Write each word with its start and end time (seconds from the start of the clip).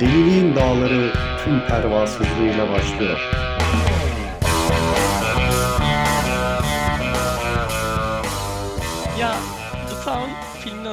Deliliğin 0.00 0.56
dağları 0.56 1.12
tüm 1.44 1.60
pervasızlığıyla 1.60 2.72
başlıyor. 2.72 3.43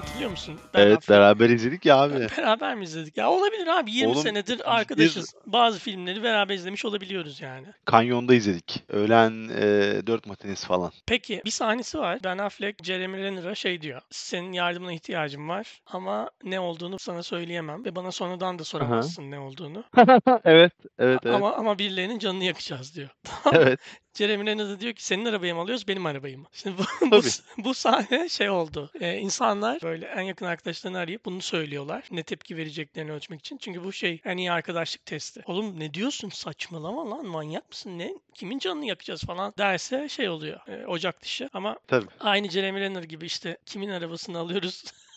Hatırlıyor 0.01 0.31
musun? 0.31 0.59
Ben 0.73 0.81
Evet 0.81 0.97
Affleck- 0.97 1.09
beraber 1.09 1.49
izledik 1.49 1.85
ya 1.85 1.97
abi. 1.97 2.27
Beraber 2.37 2.75
mi 2.75 2.83
izledik? 2.83 3.17
Ya 3.17 3.29
olabilir 3.31 3.67
abi 3.67 3.91
20 3.91 4.11
Oğlum, 4.11 4.21
senedir 4.21 4.75
arkadaşız. 4.75 5.33
Bazı 5.45 5.79
filmleri 5.79 6.23
beraber 6.23 6.55
izlemiş 6.55 6.85
olabiliyoruz 6.85 7.41
yani. 7.41 7.67
Kanyonda 7.85 8.33
izledik. 8.33 8.83
Öğlen 8.89 9.49
e, 9.49 10.07
4 10.07 10.25
matinesi 10.25 10.67
falan. 10.67 10.91
Peki 11.07 11.41
bir 11.45 11.51
sahnesi 11.51 11.99
var. 11.99 12.19
Ben 12.23 12.37
Affleck 12.37 12.83
Jeremy 12.83 13.17
Renner'a 13.17 13.55
şey 13.55 13.81
diyor. 13.81 14.01
Senin 14.09 14.51
yardımına 14.53 14.93
ihtiyacım 14.93 15.49
var 15.49 15.81
ama 15.85 16.29
ne 16.43 16.59
olduğunu 16.59 16.99
sana 16.99 17.23
söyleyemem 17.23 17.85
ve 17.85 17.95
bana 17.95 18.11
sonradan 18.11 18.59
da 18.59 18.63
soramazsın 18.63 19.31
ne 19.31 19.39
olduğunu. 19.39 19.83
evet, 20.43 20.73
evet, 20.99 21.19
evet. 21.25 21.35
Ama 21.35 21.53
ama 21.53 21.79
birilerinin 21.79 22.19
canını 22.19 22.43
yakacağız 22.43 22.95
diyor. 22.95 23.09
Evet. 23.53 23.79
Jeremy 24.13 24.45
Renner 24.45 24.67
da 24.67 24.79
diyor 24.79 24.93
ki 24.93 25.05
senin 25.05 25.25
arabayı 25.25 25.55
mı 25.55 25.61
alıyoruz 25.61 25.87
benim 25.87 26.05
arabayı 26.05 26.37
mı? 26.37 26.45
Şimdi 26.53 26.77
bu, 26.77 27.11
bu, 27.11 27.21
bu 27.57 27.73
sahne 27.73 28.29
şey 28.29 28.49
oldu. 28.49 28.91
Ee, 28.99 29.17
insanlar 29.17 29.81
böyle 29.81 30.05
en 30.05 30.21
yakın 30.21 30.45
arkadaşlarını 30.45 30.97
arayıp 30.97 31.25
bunu 31.25 31.41
söylüyorlar. 31.41 32.03
Ne 32.11 32.23
tepki 32.23 32.57
vereceklerini 32.57 33.11
ölçmek 33.11 33.39
için. 33.39 33.57
Çünkü 33.57 33.83
bu 33.83 33.93
şey 33.93 34.21
en 34.25 34.37
iyi 34.37 34.51
arkadaşlık 34.51 35.05
testi. 35.05 35.41
Oğlum 35.45 35.79
ne 35.79 35.93
diyorsun 35.93 36.29
saçmalama 36.29 37.09
lan 37.09 37.25
manyak 37.25 37.69
mısın 37.69 37.99
ne? 37.99 38.13
Kimin 38.33 38.59
canını 38.59 38.85
yakacağız 38.85 39.23
falan 39.23 39.53
derse 39.57 40.09
şey 40.09 40.29
oluyor. 40.29 40.67
e, 40.67 40.87
ocak 40.87 41.21
dışı 41.21 41.49
ama 41.53 41.77
Tabii. 41.87 42.07
aynı 42.19 42.49
Jeremy 42.49 42.79
Renner 42.81 43.03
gibi 43.03 43.25
işte 43.25 43.57
kimin 43.65 43.89
arabasını 43.89 44.39
alıyoruz 44.39 44.83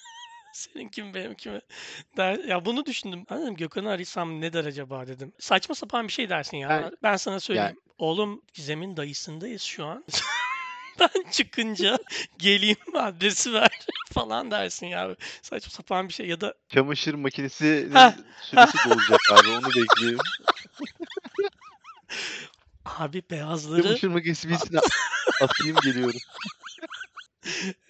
senin 0.54 0.88
kim 0.88 1.14
benim 1.14 1.34
kimi 1.34 1.60
der. 2.16 2.38
Ya 2.38 2.64
bunu 2.64 2.86
düşündüm. 2.86 3.24
Dedim 3.30 3.56
Gökhan'ı 3.56 3.91
arasam 3.91 4.41
ne 4.41 4.52
der 4.52 4.64
acaba 4.64 5.06
dedim. 5.06 5.33
Saçma 5.38 5.74
sapan 5.74 6.08
bir 6.08 6.12
şey 6.12 6.28
dersin 6.30 6.56
ya. 6.56 6.69
Ben- 6.69 6.92
Ben 7.02 7.16
sana 7.16 7.41
söyleyeyim. 7.41 7.80
Oğlum 7.98 8.42
Gizem'in 8.55 8.97
dayısındayız 8.97 9.62
şu 9.62 9.84
an. 9.84 10.05
ben 11.00 11.30
çıkınca 11.30 11.98
geleyim 12.38 12.77
adresi 12.94 13.52
ver 13.52 13.70
falan 14.12 14.50
dersin 14.50 14.86
ya. 14.86 15.16
Saçma 15.42 15.70
sapan 15.70 16.08
bir 16.08 16.12
şey 16.12 16.27
ya 16.27 16.41
da 16.41 16.55
Çamaşır 16.69 17.14
makinesinin 17.14 17.94
Heh. 17.94 18.12
süresi 18.42 18.78
dolacak 18.91 19.20
abi. 19.32 19.48
Onu 19.50 19.66
bekliyorum. 19.66 20.19
abi 22.84 23.22
beyazları 23.30 23.82
Çamaşır 23.82 24.08
makinesi 24.08 24.48
birisine 24.48 24.80
atayım 25.42 25.77
geliyorum. 25.84 26.20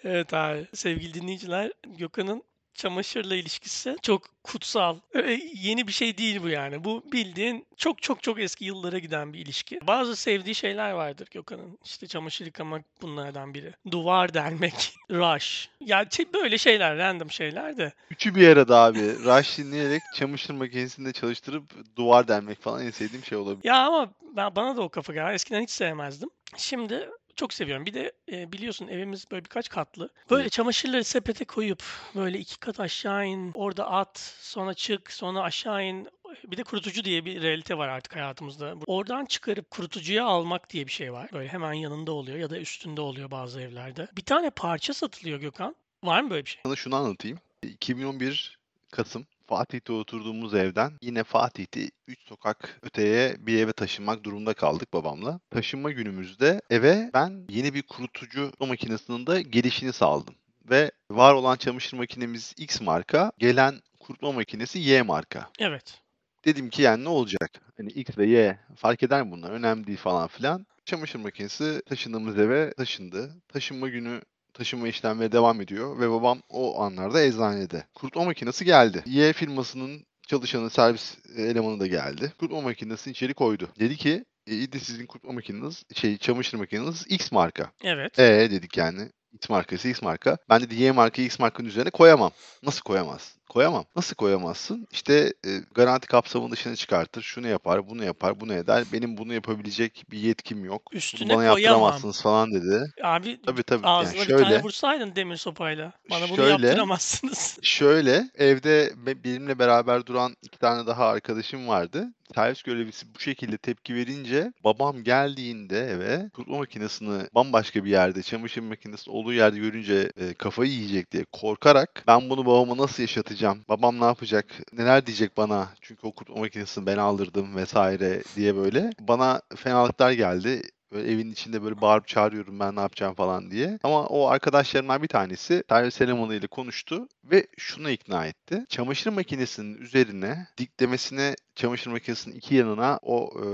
Evet 0.05 0.35
abi. 0.35 0.67
Sevgili 0.75 1.15
dinleyiciler, 1.15 1.73
Gökhan'ın 1.87 2.43
çamaşırla 2.75 3.35
ilişkisi 3.37 3.97
çok 4.03 4.23
kutsal. 4.45 4.99
Öyle 5.13 5.41
yeni 5.55 5.87
bir 5.87 5.93
şey 5.93 6.19
değil 6.19 6.43
bu 6.43 6.49
yani. 6.49 6.85
Bu 6.85 7.03
bildiğin 7.13 7.67
çok 7.77 8.03
çok 8.03 8.23
çok 8.23 8.41
eski 8.41 8.65
yıllara 8.65 8.99
giden 8.99 9.33
bir 9.33 9.39
ilişki. 9.39 9.79
Bazı 9.87 10.17
sevdiği 10.17 10.55
şeyler 10.55 10.91
vardır 10.91 11.29
Gökhan'ın. 11.31 11.79
İşte 11.85 12.07
çamaşır 12.07 12.47
yıkamak 12.47 12.85
bunlardan 13.03 13.55
biri. 13.55 13.73
Duvar 13.91 14.35
delmek, 14.35 14.95
rush. 15.11 15.69
Ya 15.81 16.07
şey- 16.11 16.33
böyle 16.35 16.59
şeyler, 16.59 16.99
random 16.99 17.31
şeyler 17.31 17.77
de. 17.77 17.93
Üçü 18.11 18.35
bir 18.35 18.49
arada 18.49 18.79
abi. 18.79 19.01
Rush 19.01 19.59
dinleyerek 19.59 20.03
çamaşır 20.15 20.55
makinesinde 20.55 21.13
çalıştırıp 21.13 21.97
duvar 21.97 22.29
delmek 22.29 22.63
falan 22.63 22.87
en 22.87 22.91
sevdiğim 22.91 23.25
şey 23.25 23.39
olabilir. 23.39 23.69
Ya 23.69 23.87
ama 23.87 24.11
ben, 24.37 24.57
bana 24.57 24.77
da 24.77 24.83
o 24.83 24.89
kafa 24.89 25.13
geldi. 25.13 25.35
Eskiden 25.35 25.63
hiç 25.63 25.71
sevmezdim. 25.71 26.29
Şimdi 26.57 27.09
çok 27.37 27.55
seviyorum. 27.55 27.87
Bir 27.87 27.95
de 27.95 28.13
e, 28.33 28.53
biliyorsun 28.53 28.89
evimiz 28.89 29.31
böyle 29.31 29.45
birkaç 29.45 29.69
katlı. 29.69 30.11
Böyle 30.31 30.43
Evet. 30.43 30.53
çamaşırları 30.53 31.05
sepete 31.05 31.45
koyup 31.45 31.83
böyle 32.15 32.39
iki 32.39 32.59
kat 32.59 32.81
aşağı 32.81 33.27
in, 33.27 33.53
orada 33.55 33.91
at, 33.91 34.19
sonra 34.41 34.75
çık, 34.75 35.13
sonra 35.13 35.43
aşağı 35.43 35.85
in. 35.85 36.09
Bir 36.45 36.57
de 36.57 36.63
kurutucu 36.65 37.05
diye 37.05 37.25
bir 37.25 37.43
realite 37.43 37.79
var 37.79 37.89
artık 37.89 38.17
hayatımızda. 38.17 38.75
Oradan 38.87 39.25
çıkarıp 39.25 39.71
kurutucuya 39.71 40.25
almak 40.25 40.71
diye 40.71 40.87
bir 40.87 40.93
şey 40.93 41.13
var. 41.13 41.29
Böyle 41.33 41.49
hemen 41.49 41.73
yanında 41.73 42.13
oluyor 42.13 42.39
ya 42.39 42.51
da 42.51 42.59
üstünde 42.59 43.01
oluyor 43.01 43.31
bazı 43.31 43.61
evlerde. 43.61 44.09
Bir 44.17 44.23
tane 44.23 44.51
parça 44.51 44.95
satılıyor 44.95 45.41
Gökhan. 45.41 45.77
Var 46.05 46.21
mı 46.21 46.31
böyle 46.31 46.45
bir 46.45 46.51
şey? 46.51 46.61
Sana 46.67 46.77
şunu 46.77 46.97
anlatayım. 46.97 47.39
2011 47.63 48.59
Kasım 48.91 49.27
Fatih'te 49.47 49.93
oturduğumuz 49.93 50.55
evden 50.55 50.93
yine 51.03 51.25
Fatih'te 51.25 51.91
3 52.09 52.19
sokak 52.29 52.79
öteye 52.83 53.37
bir 53.39 53.59
eve 53.59 53.73
taşınmak 53.73 54.25
durumunda 54.25 54.55
kaldık 54.55 54.93
babamla. 54.93 55.41
Taşınma 55.51 55.91
günümüzde 55.91 56.61
eve 56.71 57.11
ben 57.15 57.47
yeni 57.49 57.75
bir 57.75 57.83
kurutucu 57.83 58.53
makinesinin 58.61 59.27
de 59.27 59.43
gelişini 59.43 59.93
sağladım. 59.93 60.35
Ve 60.71 60.91
var 61.11 61.35
olan 61.35 61.57
çamaşır 61.57 61.97
makinemiz 61.97 62.55
X 62.57 62.81
marka, 62.81 63.33
gelen 63.39 63.81
kurutma 64.01 64.33
makinesi 64.33 64.79
Y 64.79 65.03
marka. 65.03 65.51
Evet. 65.59 66.01
Dedim 66.45 66.71
ki 66.71 66.83
yani 66.83 67.05
ne 67.05 67.09
olacak? 67.09 67.51
Hani 67.77 67.89
X 67.89 68.19
ve 68.19 68.27
Y 68.27 68.59
fark 68.77 69.03
eder 69.03 69.23
mi 69.23 69.31
bunlar? 69.31 69.51
Önemli 69.51 69.87
değil 69.87 69.99
falan 69.99 70.29
filan. 70.29 70.67
Çamaşır 70.85 71.19
makinesi 71.19 71.83
taşındığımız 71.87 72.39
eve 72.39 72.73
taşındı. 72.73 73.35
Taşınma 73.49 73.89
günü 73.89 74.21
taşınma 74.55 74.89
işlemleri 74.89 75.33
devam 75.33 75.61
ediyor 75.61 76.01
ve 76.01 76.11
babam 76.11 76.43
o 76.49 76.83
anlarda 76.83 77.23
eczanede. 77.23 77.87
Kurutma 77.95 78.25
makinesi 78.25 78.65
geldi. 78.65 79.03
Y 79.07 79.33
firmasının 79.33 80.07
çalışanı, 80.29 80.71
servis 80.71 81.17
elemanı 81.37 81.81
da 81.81 81.87
geldi. 81.87 82.33
Kurutma 82.39 82.61
makinesini 82.61 83.11
içeri 83.11 83.35
koydu. 83.35 83.69
Dedi 83.79 83.97
ki 83.97 84.25
e, 84.47 84.53
iyi 84.53 84.73
de 84.73 84.79
sizin 84.79 85.07
kurutma 85.07 85.33
makineniz, 85.33 85.83
şey 85.95 86.17
çamaşır 86.19 86.59
makineniz 86.59 87.07
X 87.09 87.33
marka. 87.33 87.71
Evet. 87.83 88.19
E 88.19 88.51
dedik 88.51 88.77
yani. 88.77 89.09
X 89.33 89.49
markası 89.49 89.89
X 89.89 90.03
marka. 90.03 90.37
Ben 90.51 90.61
dedi 90.61 90.75
Y 90.75 90.93
markayı 90.93 91.27
X 91.27 91.39
markanın 91.39 91.69
üzerine 91.69 91.91
koyamam. 91.91 92.31
Nasıl 92.63 92.83
koyamazsın? 92.83 93.41
Koyamam. 93.49 93.85
Nasıl 93.97 94.15
koyamazsın? 94.17 94.87
İşte 94.93 95.33
e, 95.47 95.51
garanti 95.75 96.07
kapsamının 96.07 96.51
dışına 96.53 96.77
çıkartır. 96.77 97.23
Şunu 97.23 97.49
yapar, 97.49 97.89
bunu 97.89 98.05
yapar, 98.05 98.41
bunu 98.41 98.53
eder. 98.55 98.85
Benim 98.93 99.17
bunu 99.19 99.33
yapabilecek 99.35 100.05
bir 100.11 100.19
yetkim 100.19 100.65
yok. 100.65 100.83
Bunu 100.93 100.99
Üstüne 100.99 101.29
bana 101.29 101.37
koyamam. 101.37 101.59
yaptıramazsınız 101.59 102.23
falan 102.23 102.53
dedi. 102.55 102.93
Abi 103.03 103.41
Tabii 103.47 103.63
tabii. 103.63 103.87
Yani 103.87 103.97
ağzına 103.97 104.23
bir 104.23 104.29
tane 104.29 104.45
şöyle, 104.45 104.63
vursaydın 104.63 105.17
demir 105.17 105.37
sopayla. 105.37 105.93
Bana 106.11 106.29
bunu 106.29 106.37
Şöyle- 106.37 106.67
yaptıramazsınız. 106.67 107.59
şöyle 107.63 108.31
evde 108.35 108.93
be- 109.07 109.25
benimle 109.25 109.59
beraber 109.59 110.07
duran 110.07 110.37
iki 110.43 110.59
tane 110.59 110.87
daha 110.87 111.07
arkadaşım 111.09 111.69
vardı. 111.69 112.09
Servis 112.35 112.63
görevlisi 112.63 113.15
bu 113.15 113.19
şekilde 113.21 113.59
tepki 113.59 113.95
verince 113.95 114.53
babam 114.65 115.05
geldiğinde 115.05 115.79
eve 115.81 116.31
kurutma 116.35 116.59
makinesini 116.59 117.23
bambaşka 117.35 117.85
bir 117.85 117.91
yerde, 117.91 118.23
çamaşır 118.23 118.61
makinesi 118.63 119.11
olduğu 119.11 119.33
yerde 119.33 119.59
görünce 119.59 120.13
e, 120.21 120.35
kafayı 120.35 120.71
yiyecek 120.71 121.13
diye 121.13 121.25
korkarak 121.33 122.05
ben 122.07 122.31
bunu 122.31 122.47
babama 122.47 122.77
nasıl 122.83 123.03
yaşatacağım? 123.03 123.34
Babam 123.69 124.01
ne 124.01 124.05
yapacak? 124.05 124.47
Neler 124.73 125.07
diyecek 125.07 125.37
bana? 125.37 125.69
Çünkü 125.81 126.07
o 126.07 126.13
kurutma 126.15 126.41
makinesini 126.41 126.87
ben 126.87 126.97
aldırdım 126.99 127.57
vesaire 127.57 128.23
diye 128.37 128.57
böyle 128.57 128.91
bana 129.01 129.43
fenalıklar 129.57 130.13
geldi. 130.13 130.63
Böyle 130.93 131.13
evin 131.13 131.31
içinde 131.31 131.63
böyle 131.63 131.81
bağırıp 131.81 132.09
çağırıyorum 132.09 132.61
ben 132.61 132.77
ne 132.77 132.81
yapacağım 132.81 133.15
falan 133.15 133.51
diye. 133.51 133.79
Ama 133.83 134.07
o 134.07 134.27
arkadaşlarımdan 134.29 135.03
bir 135.03 135.09
tanesi 135.09 135.65
servis 135.69 136.01
elemanı 136.01 136.35
ile 136.35 136.47
konuştu 136.47 137.09
ve 137.25 137.47
şunu 137.59 137.91
ikna 137.91 138.27
etti. 138.27 138.65
Çamaşır 138.69 139.11
makinesinin 139.11 139.79
üzerine 139.79 140.47
diklemesine 140.59 141.35
çamaşır 141.55 141.91
makinesinin 141.91 142.35
iki 142.35 142.55
yanına 142.55 142.99
o 143.03 143.31
e, 143.37 143.47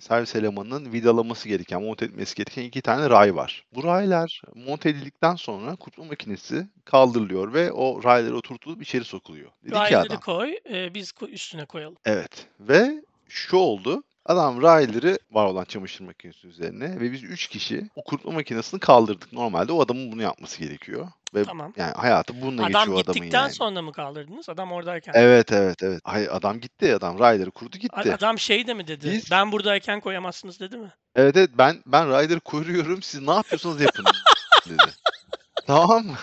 servis 0.00 0.36
elemanının 0.36 0.92
vidalaması 0.92 1.48
gereken, 1.48 1.82
monte 1.82 2.04
etmesi 2.04 2.34
gereken 2.34 2.62
iki 2.62 2.82
tane 2.82 3.10
ray 3.10 3.34
var. 3.36 3.64
Bu 3.74 3.84
raylar 3.84 4.42
monte 4.54 4.88
edildikten 4.88 5.34
sonra 5.34 5.76
kurutma 5.76 6.04
makinesi 6.04 6.66
kaldırılıyor 6.84 7.52
ve 7.52 7.72
o 7.72 8.04
raylar 8.04 8.32
oturtulup 8.32 8.82
içeri 8.82 9.04
sokuluyor. 9.04 9.50
Dedi 9.64 9.70
ki 9.70 9.78
Rayları 9.78 10.06
adam. 10.06 10.20
koy, 10.20 10.54
e, 10.72 10.94
biz 10.94 11.12
üstüne 11.28 11.64
koyalım. 11.64 11.96
Evet. 12.04 12.46
Ve 12.60 13.02
şu 13.28 13.56
oldu. 13.56 14.02
Adam 14.28 14.62
rayları 14.62 15.18
var 15.30 15.44
olan 15.46 15.64
çamaşır 15.64 16.04
makinesi 16.04 16.46
üzerine 16.46 17.00
ve 17.00 17.12
biz 17.12 17.22
3 17.24 17.46
kişi 17.48 17.90
o 17.96 18.04
kurutma 18.04 18.32
makinesini 18.32 18.80
kaldırdık. 18.80 19.32
Normalde 19.32 19.72
o 19.72 19.82
adamın 19.82 20.12
bunu 20.12 20.22
yapması 20.22 20.58
gerekiyor. 20.58 21.08
Ve 21.34 21.44
Tamam. 21.44 21.72
yani 21.76 21.92
hayatı 21.92 22.40
bununla 22.42 22.62
Adam 22.62 22.72
geçiyor 22.72 22.86
adamın 22.98 23.14
gittikten 23.14 23.42
yani. 23.42 23.52
sonra 23.52 23.82
mı 23.82 23.92
kaldırdınız? 23.92 24.48
Adam 24.48 24.72
oradayken. 24.72 25.12
Evet 25.16 25.52
evet 25.52 25.82
evet. 25.82 26.00
Hayır 26.04 26.28
adam 26.36 26.60
gitti. 26.60 26.94
Adam 26.94 27.18
rayları 27.18 27.50
kurdu 27.50 27.78
gitti. 27.78 28.14
Adam 28.14 28.38
şey 28.38 28.66
de 28.66 28.74
mi 28.74 28.86
dedi? 28.86 29.10
Biz- 29.12 29.30
Ben 29.30 29.52
buradayken 29.52 30.00
koyamazsınız 30.00 30.60
dedi 30.60 30.76
mi? 30.76 30.92
Evet 31.16 31.36
evet 31.36 31.50
ben 31.58 31.82
ben 31.86 32.08
rayları 32.08 32.40
koruyorum. 32.40 33.02
Siz 33.02 33.20
ne 33.22 33.32
yapıyorsanız 33.34 33.80
yapın 33.80 34.04
dedi. 34.68 34.92
Tamam 35.66 36.06
mı? 36.06 36.16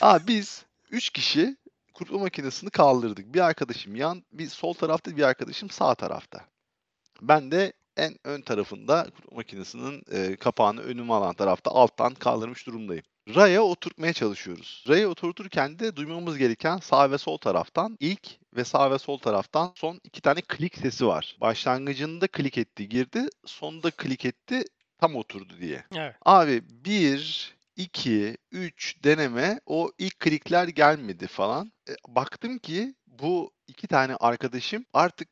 Aa 0.00 0.18
biz 0.26 0.64
3 0.90 1.10
kişi 1.10 1.56
kurutma 1.94 2.18
makinesini 2.18 2.70
kaldırdık. 2.70 3.34
Bir 3.34 3.40
arkadaşım 3.40 3.96
yan, 3.96 4.22
bir 4.32 4.46
sol 4.48 4.74
tarafta, 4.74 5.16
bir 5.16 5.22
arkadaşım 5.22 5.70
sağ 5.70 5.94
tarafta. 5.94 6.40
Ben 7.22 7.50
de 7.50 7.72
en 7.96 8.16
ön 8.24 8.40
tarafında 8.40 9.06
makinesinin 9.32 10.02
e, 10.12 10.36
kapağını 10.36 10.80
önüme 10.80 11.12
alan 11.12 11.34
tarafta 11.34 11.70
alttan 11.70 12.14
kaldırmış 12.14 12.66
durumdayım. 12.66 13.04
Raya 13.34 13.62
oturtmaya 13.62 14.12
çalışıyoruz. 14.12 14.84
Raya 14.88 15.08
oturturken 15.08 15.78
de 15.78 15.96
duymamız 15.96 16.38
gereken 16.38 16.76
sağ 16.76 17.10
ve 17.10 17.18
sol 17.18 17.36
taraftan 17.36 17.96
ilk 18.00 18.28
ve 18.56 18.64
sağ 18.64 18.90
ve 18.90 18.98
sol 18.98 19.18
taraftan 19.18 19.72
son 19.74 20.00
iki 20.04 20.20
tane 20.20 20.40
klik 20.40 20.76
sesi 20.76 21.06
var. 21.06 21.36
Başlangıcında 21.40 22.26
klik 22.26 22.58
etti 22.58 22.88
girdi, 22.88 23.28
sonunda 23.44 23.90
klik 23.90 24.24
etti 24.24 24.64
tam 24.98 25.16
oturdu 25.16 25.54
diye. 25.60 25.84
Evet. 25.94 26.14
Abi 26.24 26.62
1, 26.84 27.54
2, 27.76 28.36
3 28.52 29.04
deneme 29.04 29.60
o 29.66 29.90
ilk 29.98 30.20
klikler 30.20 30.68
gelmedi 30.68 31.26
falan. 31.26 31.72
E, 31.88 31.92
baktım 32.08 32.58
ki 32.58 32.94
bu 33.06 33.52
2 33.68 33.86
tane 33.86 34.16
arkadaşım 34.16 34.84
artık 34.92 35.28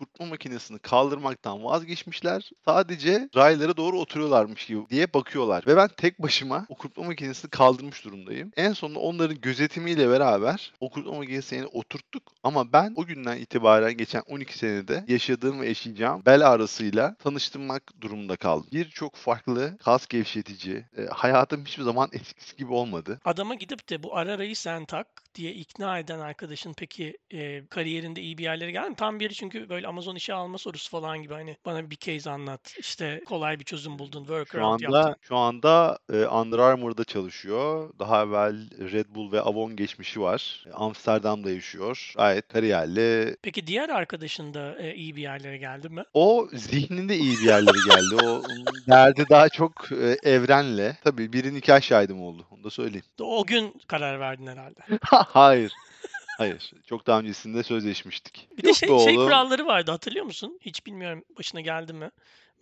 kurutma 0.00 0.26
makinesini 0.26 0.78
kaldırmaktan 0.78 1.64
vazgeçmişler. 1.64 2.50
Sadece 2.64 3.28
raylara 3.36 3.76
doğru 3.76 3.98
oturuyorlarmış 4.00 4.66
gibi 4.66 4.88
diye 4.90 5.14
bakıyorlar. 5.14 5.64
Ve 5.66 5.76
ben 5.76 5.88
tek 5.96 6.22
başıma 6.22 6.66
o 6.68 6.74
kurutma 6.74 7.04
makinesini 7.04 7.50
kaldırmış 7.50 8.04
durumdayım. 8.04 8.52
En 8.56 8.72
sonunda 8.72 8.98
onların 8.98 9.40
gözetimiyle 9.40 10.08
beraber 10.10 10.72
o 10.80 10.90
kurutma 10.90 11.14
makinesini 11.14 11.66
oturttuk. 11.66 12.22
Ama 12.42 12.72
ben 12.72 12.92
o 12.96 13.06
günden 13.06 13.36
itibaren 13.36 13.96
geçen 13.96 14.22
12 14.26 14.58
senede 14.58 15.04
yaşadığım 15.08 15.60
ve 15.60 15.68
yaşayacağım 15.68 16.22
bel 16.26 16.48
ağrısıyla 16.50 17.14
tanıştırmak 17.14 18.00
durumunda 18.00 18.36
kaldım. 18.36 18.68
Birçok 18.72 19.16
farklı 19.16 19.78
kas 19.78 20.06
gevşetici, 20.06 20.84
e, 20.96 21.06
hayatım 21.06 21.64
hiçbir 21.64 21.82
zaman 21.82 22.08
eskisi 22.12 22.56
gibi 22.56 22.72
olmadı. 22.72 23.20
Adama 23.24 23.54
gidip 23.54 23.88
de 23.90 24.02
bu 24.02 24.16
ararayı 24.16 24.56
sen 24.56 24.84
tak 24.84 25.06
diye 25.34 25.52
ikna 25.52 25.98
eden 25.98 26.18
arkadaşın 26.18 26.72
peki 26.76 27.18
e, 27.32 27.66
kariyerinde 27.66 28.20
iyi 28.22 28.38
bir 28.38 28.42
yerlere 28.44 28.70
geldi 28.70 28.90
mi? 28.90 28.96
Tam 28.96 29.20
biri 29.20 29.34
çünkü 29.34 29.68
böyle 29.68 29.86
Amazon 29.86 30.14
işe 30.16 30.34
alma 30.34 30.58
sorusu 30.58 30.90
falan 30.90 31.22
gibi 31.22 31.34
hani 31.34 31.56
bana 31.66 31.90
bir 31.90 31.96
case 31.96 32.30
anlat. 32.30 32.74
İşte 32.78 33.22
kolay 33.26 33.58
bir 33.60 33.64
çözüm 33.64 33.98
buldun, 33.98 34.20
Şu 34.20 34.26
workaround 34.26 34.80
anda 34.82 34.98
yaptın. 34.98 35.16
şu 35.28 35.36
anda 35.36 35.98
e, 36.12 36.16
Under 36.26 36.58
Armour'da 36.58 37.04
çalışıyor. 37.04 37.90
Daha 37.98 38.22
evvel 38.22 38.70
Red 38.92 39.06
Bull 39.14 39.32
ve 39.32 39.40
Avon 39.40 39.76
geçmişi 39.76 40.20
var. 40.20 40.64
Amsterdam'da 40.74 41.50
yaşıyor. 41.50 42.12
Gayet 42.16 42.48
kariyerli. 42.48 43.36
Peki 43.42 43.66
diğer 43.66 43.88
arkadaşın 43.88 44.54
da 44.54 44.78
e, 44.78 44.94
iyi 44.94 45.16
bir 45.16 45.22
yerlere 45.22 45.56
geldi 45.58 45.88
mi? 45.88 46.04
O 46.14 46.48
zihninde 46.52 47.16
iyi 47.16 47.38
bir 47.38 47.44
yerlere 47.46 47.78
geldi. 47.88 48.24
O 48.26 48.42
derdi 48.90 49.24
daha 49.30 49.48
çok 49.48 49.92
e, 49.92 50.16
evrenle. 50.30 50.96
Tabii 51.04 51.32
biri 51.32 51.54
nikah 51.54 51.80
şahidim 51.80 52.22
oldu. 52.22 52.46
Onu 52.60 52.64
da 52.64 52.70
söyleyeyim. 52.70 53.04
O 53.20 53.46
gün 53.46 53.74
karar 53.88 54.20
verdin 54.20 54.46
herhalde. 54.46 54.80
Hayır. 55.10 55.72
Hayır. 56.38 56.72
Çok 56.86 57.06
daha 57.06 57.18
öncesinde 57.20 57.62
sözleşmiştik. 57.62 58.48
Bir 58.58 58.62
de 58.62 58.66
Yok 58.68 58.76
şey, 58.76 58.88
be 58.88 58.98
şey 58.98 59.16
oğlum. 59.16 59.26
kuralları 59.26 59.66
vardı 59.66 59.90
hatırlıyor 59.90 60.24
musun? 60.24 60.58
Hiç 60.60 60.86
bilmiyorum 60.86 61.24
başına 61.38 61.60
geldi 61.60 61.92
mi? 61.92 62.10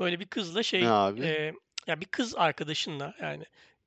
Böyle 0.00 0.20
bir 0.20 0.26
kızla 0.26 0.62
şey 0.62 0.82
Ne 0.82 0.90
abi? 0.90 1.20
e, 1.24 1.52
ya 1.86 2.00
bir 2.00 2.06
kız 2.06 2.34
arkadaşınla 2.36 3.14
yani 3.22 3.44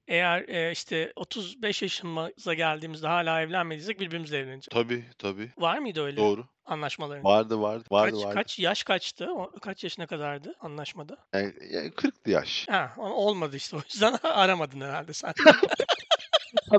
eğer 0.08 0.50
e, 0.50 0.72
işte 0.72 1.13
35 1.16 1.81
yaşımıza 1.81 2.54
geldiğimizde 2.54 3.07
hala 3.07 3.42
evlenmediysek 3.42 4.00
birbirimizle 4.00 4.38
evleneceğiz. 4.38 4.68
Tabii 4.72 5.06
tabii. 5.19 5.52
Var 5.57 5.78
mıydı 5.78 6.04
öyle 6.04 6.18
Doğru. 6.18 6.46
anlaşmaların? 6.66 7.24
Vardı 7.24 7.62
vardı. 7.62 7.84
Vardı 7.92 8.12
Kaç 8.16 8.24
vardı. 8.25 8.36
kaç 8.36 8.60
yaş 8.60 8.84
kaçtı? 8.84 9.34
O- 9.34 9.52
Kaç 9.62 9.84
yaşına 9.84 10.07
kadardı 10.07 10.56
anlaşmada? 10.62 11.18
Yani, 11.34 11.54
yani 11.72 11.88
40'tı 11.90 12.31
yaş. 12.31 12.68
Ha, 12.69 12.94
olmadı 12.98 13.56
işte. 13.56 13.75
O 13.75 13.80
yüzden 13.94 14.14
aramadın 14.24 14.81
herhalde 14.81 15.14
sen. 15.14 15.34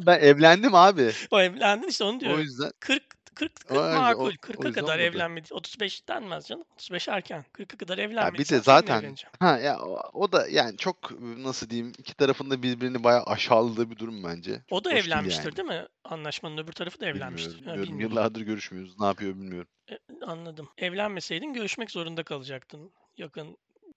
Ben 0.06 0.20
evlendim 0.20 0.74
abi. 0.74 1.12
O 1.30 1.40
evlendin 1.40 1.88
işte 1.88 2.04
onu 2.04 2.16
O 2.16 2.20
diyorum. 2.20 2.40
yüzden 2.40 2.70
40 2.80 3.02
40 3.34 3.54
40 3.68 3.78
Aynen, 3.78 3.96
o- 3.96 4.00
makul. 4.00 4.24
o 4.24 4.30
40'a 4.30 4.68
yüzden 4.68 4.72
kadar 4.72 4.98
olmadı. 4.98 5.02
evlenmedi. 5.02 5.54
35 5.54 6.08
denmez 6.08 6.46
canım. 6.46 6.64
35 6.74 7.08
erken. 7.08 7.44
40'a 7.52 7.78
kadar 7.78 7.98
Ya 7.98 8.34
bir 8.34 8.48
de 8.48 8.60
zaten 8.60 9.14
ha 9.40 9.58
ya 9.58 9.80
o, 9.80 10.00
o 10.12 10.32
da 10.32 10.48
yani 10.48 10.76
çok 10.76 11.20
nasıl 11.20 11.70
diyeyim 11.70 11.92
iki 11.98 12.14
tarafında 12.14 12.62
birbirini 12.62 13.04
bayağı 13.04 13.22
aşağıladığı 13.22 13.90
bir 13.90 13.98
durum 13.98 14.24
bence. 14.24 14.62
O 14.70 14.84
da 14.84 14.88
Hoş 14.88 14.94
değil 14.94 15.06
evlenmiştir 15.06 15.44
yani. 15.44 15.56
değil 15.56 15.68
mi? 15.68 15.86
Anlaşmanın 16.04 16.58
öbür 16.58 16.72
tarafı 16.72 17.00
da 17.00 17.06
evlenmiştir. 17.06 17.58
Bilmiyorum, 17.58 17.80
Ha, 17.80 17.86
bilmiyorum. 17.86 18.10
Yıllardır 18.10 18.40
görüşmüyoruz. 18.40 19.00
Ne 19.00 19.06
yapıyor 19.06 19.34
bilmiyorum. 19.34 19.68
E, 19.90 19.98
anladım. 20.26 20.68
Evlenmeseydin 20.78 21.52
görüşmek 21.52 21.90
zorunda 21.90 22.22
kalacaktın. 22.22 22.92
Yakın. 23.16 23.56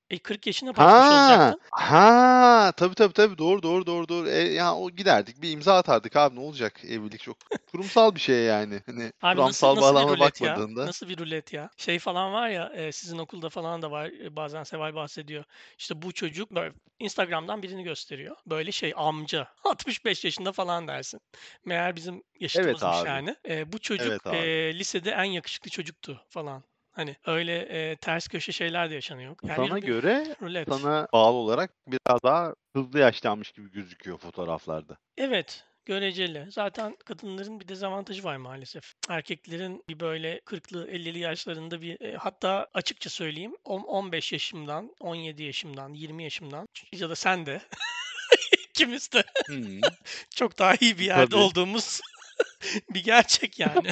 E 0.10 0.20
40 0.20 0.48
yaşına 0.48 0.70
basmış 0.78 1.12
Ha, 1.12 1.12
olacaktın. 1.12 1.60
ha, 1.72 2.72
tabii 2.78 2.96
tabii 2.96 3.14
tabii 3.14 3.38
doğru 3.38 3.64
doğru 3.64 3.86
doğru 3.86 4.10
doğru. 4.10 4.30
E, 4.30 4.38
ya 4.54 4.76
o 4.76 4.92
giderdik 4.92 5.42
bir 5.42 5.52
imza 5.52 5.76
atardık 5.78 6.16
abi 6.16 6.36
ne 6.36 6.40
olacak 6.40 6.86
evlilik 6.86 7.22
çok 7.22 7.38
kurumsal 7.72 8.16
bir 8.16 8.20
şey 8.20 8.44
yani. 8.44 8.82
Hani 8.86 9.12
Abi 9.22 9.44
nasıl 9.46 9.68
kuramsal 9.68 9.76
nasıl 9.76 9.96
bir 9.96 9.96
bağlamına 9.96 10.18
rulet 10.18 10.42
ya? 10.42 10.56
bakmadığında. 10.56 10.86
Nasıl 10.86 11.10
bir 11.10 11.18
rulet 11.18 11.54
ya? 11.54 11.70
Şey 11.78 12.00
falan 12.00 12.34
var 12.34 12.50
ya 12.50 12.72
e, 12.76 12.92
sizin 12.92 13.18
okulda 13.18 13.50
falan 13.50 13.82
da 13.82 13.92
var. 13.92 14.06
e, 14.06 14.36
bazen 14.36 14.64
Seval 14.64 14.96
bahsediyor. 14.96 15.44
İşte 15.78 16.02
bu 16.02 16.12
çocuk 16.12 16.52
böyle 16.52 16.74
Instagram'dan 17.00 17.64
birini 17.64 17.84
gösteriyor. 17.84 18.36
Böyle 18.46 18.72
şey 18.72 18.94
amca. 18.96 19.48
65 19.64 20.26
yaşında 20.26 20.52
falan 20.52 20.88
dersin. 20.88 21.20
Meğer 21.66 21.96
bizim 21.96 22.24
yaşıtımızmış 22.40 22.82
abi. 22.84 23.08
yani. 23.08 23.36
E, 23.50 23.72
bu 23.72 23.80
çocuk 23.80 24.08
Evet 24.08 24.28
abi. 24.28 24.38
e, 24.38 24.80
lisede 24.80 25.12
en 25.12 25.24
yakışıklı 25.24 25.70
çocuktu 25.70 26.22
falan. 26.30 26.64
Hani 26.96 27.16
öyle 27.26 27.58
e, 27.60 27.96
ters 27.96 28.28
köşe 28.28 28.52
şeyler 28.52 28.90
de 28.90 28.96
yaşanıyor. 28.96 29.36
Yani 29.44 29.56
Sana 29.68 29.76
bir- 29.76 29.82
göre 29.82 30.36
rulet. 30.42 30.68
sana 30.70 31.08
bağlı 31.14 31.36
olarak 31.38 31.72
biraz 31.88 32.24
daha 32.24 32.54
hızlı 32.76 33.00
yaşlanmış 33.00 33.52
gibi 33.52 33.72
gözüküyor 33.72 34.18
fotoğraflarda. 34.18 34.98
Evet, 35.18 35.64
göreceli. 35.86 36.48
Zaten 36.52 36.96
kadınların 37.06 37.60
bir 37.60 37.68
dezavantajı 37.68 38.24
var 38.24 38.38
maalesef. 38.38 38.94
Erkeklerin 39.10 39.84
bir 39.90 40.00
böyle 40.00 40.40
40'lı 40.40 40.88
50'li 40.88 41.20
yaşlarında 41.20 41.82
bir 41.82 42.02
e, 42.02 42.16
hatta 42.18 42.68
açıkça 42.74 43.10
söyleyeyim 43.10 43.56
on- 43.64 43.84
15 43.84 44.34
yaşımdan, 44.34 44.96
17 45.00 45.44
yaşımdan, 45.44 45.94
20 45.94 46.24
yaşımdan 46.24 46.68
ya 46.92 47.10
da 47.10 47.16
sen 47.16 47.46
de 47.46 47.62
ikimiz 48.70 49.12
de 49.12 49.24
Hmm. 49.46 49.80
çok 50.36 50.60
daha 50.60 50.76
iyi 50.76 50.98
bir 51.00 51.06
yerde 51.06 51.26
Tabii. 51.26 51.36
olduğumuz 51.36 52.02
bir 52.90 53.04
gerçek 53.04 53.60
yani. 53.60 53.92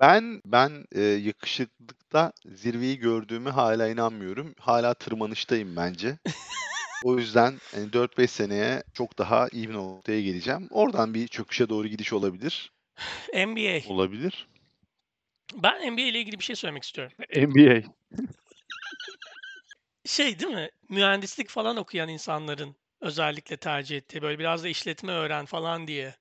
Ben 0.00 0.42
ben 0.44 0.84
e, 0.92 1.00
yakışıklıkta 1.02 2.32
zirveyi 2.46 2.98
gördüğümü 2.98 3.50
hala 3.50 3.88
inanmıyorum. 3.88 4.54
Hala 4.58 4.94
tırmanıştayım 4.94 5.76
bence. 5.76 6.18
O 7.04 7.18
yüzden 7.18 7.58
hani 7.74 7.90
4-5 7.90 8.26
seneye 8.26 8.82
çok 8.94 9.18
daha 9.18 9.48
iyi 9.48 9.68
bir 9.68 9.74
noktaya 9.74 10.22
geleceğim. 10.22 10.68
Oradan 10.70 11.14
bir 11.14 11.28
çöküşe 11.28 11.68
doğru 11.68 11.88
gidiş 11.88 12.12
olabilir. 12.12 12.72
NBA. 13.34 13.92
Olabilir. 13.92 14.48
Ben 15.54 15.92
NBA 15.92 16.00
ile 16.00 16.20
ilgili 16.20 16.38
bir 16.38 16.44
şey 16.44 16.56
söylemek 16.56 16.82
istiyorum. 16.82 17.12
NBA. 17.36 17.82
Şey 20.04 20.38
değil 20.38 20.54
mi? 20.54 20.70
Mühendislik 20.88 21.48
falan 21.48 21.76
okuyan 21.76 22.08
insanların 22.08 22.76
özellikle 23.00 23.56
tercih 23.56 23.96
ettiği 23.96 24.22
böyle 24.22 24.38
biraz 24.38 24.64
da 24.64 24.68
işletme 24.68 25.12
öğren 25.12 25.44
falan 25.44 25.86
diye. 25.86 26.14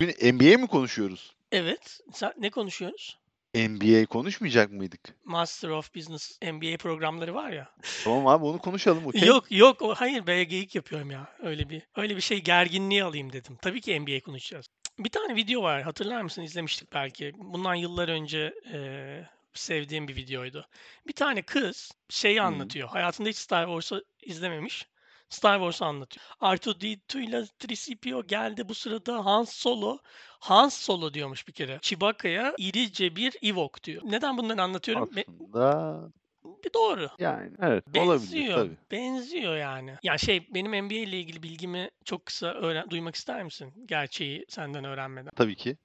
Bugün 0.00 0.14
NBA 0.32 0.58
mi 0.58 0.66
konuşuyoruz? 0.66 1.34
Evet. 1.52 2.00
Sen, 2.12 2.32
ne 2.38 2.50
konuşuyoruz? 2.50 3.18
NBA 3.54 4.06
konuşmayacak 4.06 4.70
mıydık? 4.72 5.00
Master 5.24 5.68
of 5.68 5.94
Business 5.94 6.38
MBA 6.42 6.76
programları 6.76 7.34
var 7.34 7.50
ya. 7.50 7.70
Tamam 8.04 8.26
abi 8.26 8.44
onu 8.44 8.58
konuşalım. 8.58 9.06
okey. 9.06 9.28
Yok 9.28 9.44
yok 9.50 9.82
o 9.82 9.94
hayır 9.94 10.26
be 10.26 10.44
geyik 10.44 10.74
yapıyorum 10.74 11.10
ya. 11.10 11.28
Öyle 11.42 11.68
bir 11.70 11.82
öyle 11.96 12.16
bir 12.16 12.20
şey 12.20 12.42
gerginliği 12.42 13.04
alayım 13.04 13.32
dedim. 13.32 13.58
Tabii 13.62 13.80
ki 13.80 14.00
NBA 14.00 14.20
konuşacağız. 14.20 14.66
Bir 14.98 15.10
tane 15.10 15.36
video 15.36 15.62
var 15.62 15.82
hatırlar 15.82 16.22
mısın 16.22 16.42
izlemiştik 16.42 16.92
belki. 16.92 17.32
Bundan 17.36 17.74
yıllar 17.74 18.08
önce 18.08 18.54
eee, 18.72 19.28
sevdiğim 19.54 20.08
bir 20.08 20.16
videoydu. 20.16 20.66
Bir 21.06 21.12
tane 21.12 21.42
kız 21.42 21.90
şeyi 22.08 22.42
anlatıyor. 22.42 22.88
Hayatında 22.88 23.28
hiç 23.28 23.36
Star 23.36 23.66
Wars'u 23.66 24.04
izlememiş. 24.22 24.86
Star 25.34 25.58
Wars'u 25.58 25.84
anlatıyor. 25.84 26.26
R2-D2 26.40 27.24
ile 27.24 27.36
3CPO 27.36 28.26
geldi 28.26 28.68
bu 28.68 28.74
sırada 28.74 29.24
Han 29.24 29.44
Solo. 29.44 29.98
Han 30.40 30.68
Solo 30.68 31.14
diyormuş 31.14 31.48
bir 31.48 31.52
kere. 31.52 31.78
Chewbacca'ya 31.82 32.54
irice 32.58 33.16
bir 33.16 33.36
Ewok 33.42 33.84
diyor. 33.84 34.02
Neden 34.04 34.38
bunları 34.38 34.62
anlatıyorum? 34.62 35.02
Aslında 35.02 36.10
bir 36.64 36.74
doğru. 36.74 37.08
yani 37.18 37.50
evet 37.62 37.84
olabilir 37.96 38.32
Benziyor. 38.32 38.58
tabii. 38.58 38.76
Benziyor 38.90 39.56
yani. 39.56 39.94
Ya 40.02 40.18
şey 40.18 40.54
benim 40.54 40.86
NBA 40.86 40.94
ile 40.94 41.20
ilgili 41.20 41.42
bilgimi 41.42 41.90
çok 42.04 42.26
kısa 42.26 42.46
öğren 42.46 42.90
duymak 42.90 43.14
ister 43.14 43.44
misin? 43.44 43.72
Gerçeği 43.86 44.44
senden 44.48 44.84
öğrenmeden. 44.84 45.30
Tabii 45.36 45.56
ki. 45.56 45.76